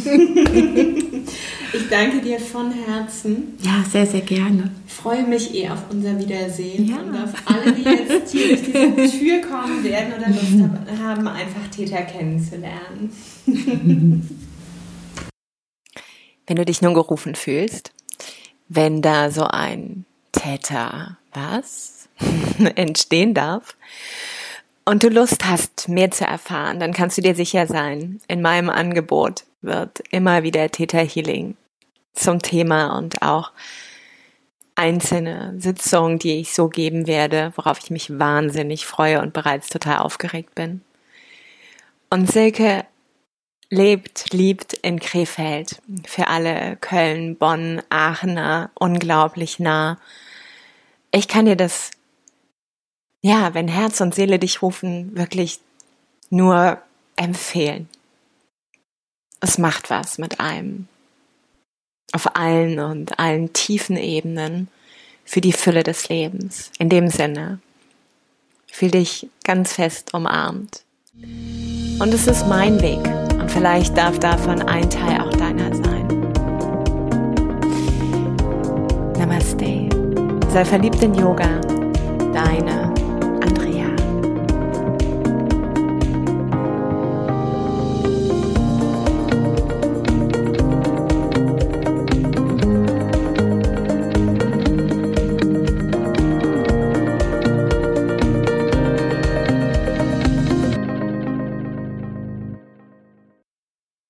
[1.89, 3.53] danke dir von Herzen.
[3.61, 4.69] Ja, sehr, sehr gerne.
[4.85, 6.97] Ich freue mich eh auf unser Wiedersehen ja.
[6.97, 11.67] und auf alle, die jetzt hier durch diese Tür kommen werden oder Lust haben, einfach
[11.73, 13.11] Täter kennenzulernen.
[16.47, 17.93] wenn du dich nun gerufen fühlst,
[18.73, 22.07] wenn da so ein Täter was
[22.75, 23.75] entstehen darf,
[24.83, 28.69] und du Lust hast, mehr zu erfahren, dann kannst du dir sicher sein, in meinem
[28.69, 31.55] Angebot wird immer wieder Theta Healing
[32.13, 33.51] zum Thema und auch
[34.75, 39.99] einzelne Sitzungen, die ich so geben werde, worauf ich mich wahnsinnig freue und bereits total
[39.99, 40.81] aufgeregt bin.
[42.09, 42.85] Und Silke
[43.71, 45.81] lebt, liebt in Krefeld.
[46.05, 49.97] Für alle Köln, Bonn, Aachener unglaublich nah.
[51.11, 51.89] Ich kann dir das
[53.21, 55.59] ja, wenn Herz und Seele dich rufen, wirklich
[56.29, 56.81] nur
[57.15, 57.87] empfehlen.
[59.39, 60.87] Es macht was mit einem.
[62.13, 64.67] Auf allen und allen tiefen Ebenen
[65.23, 66.71] für die Fülle des Lebens.
[66.79, 67.59] In dem Sinne,
[68.71, 70.83] fühl dich ganz fest umarmt.
[71.23, 72.99] Und es ist mein Weg.
[73.39, 76.07] Und vielleicht darf davon ein Teil auch deiner sein.
[79.17, 79.89] Namaste.
[80.51, 81.61] Sei verliebt in Yoga.
[82.33, 83.00] Deine.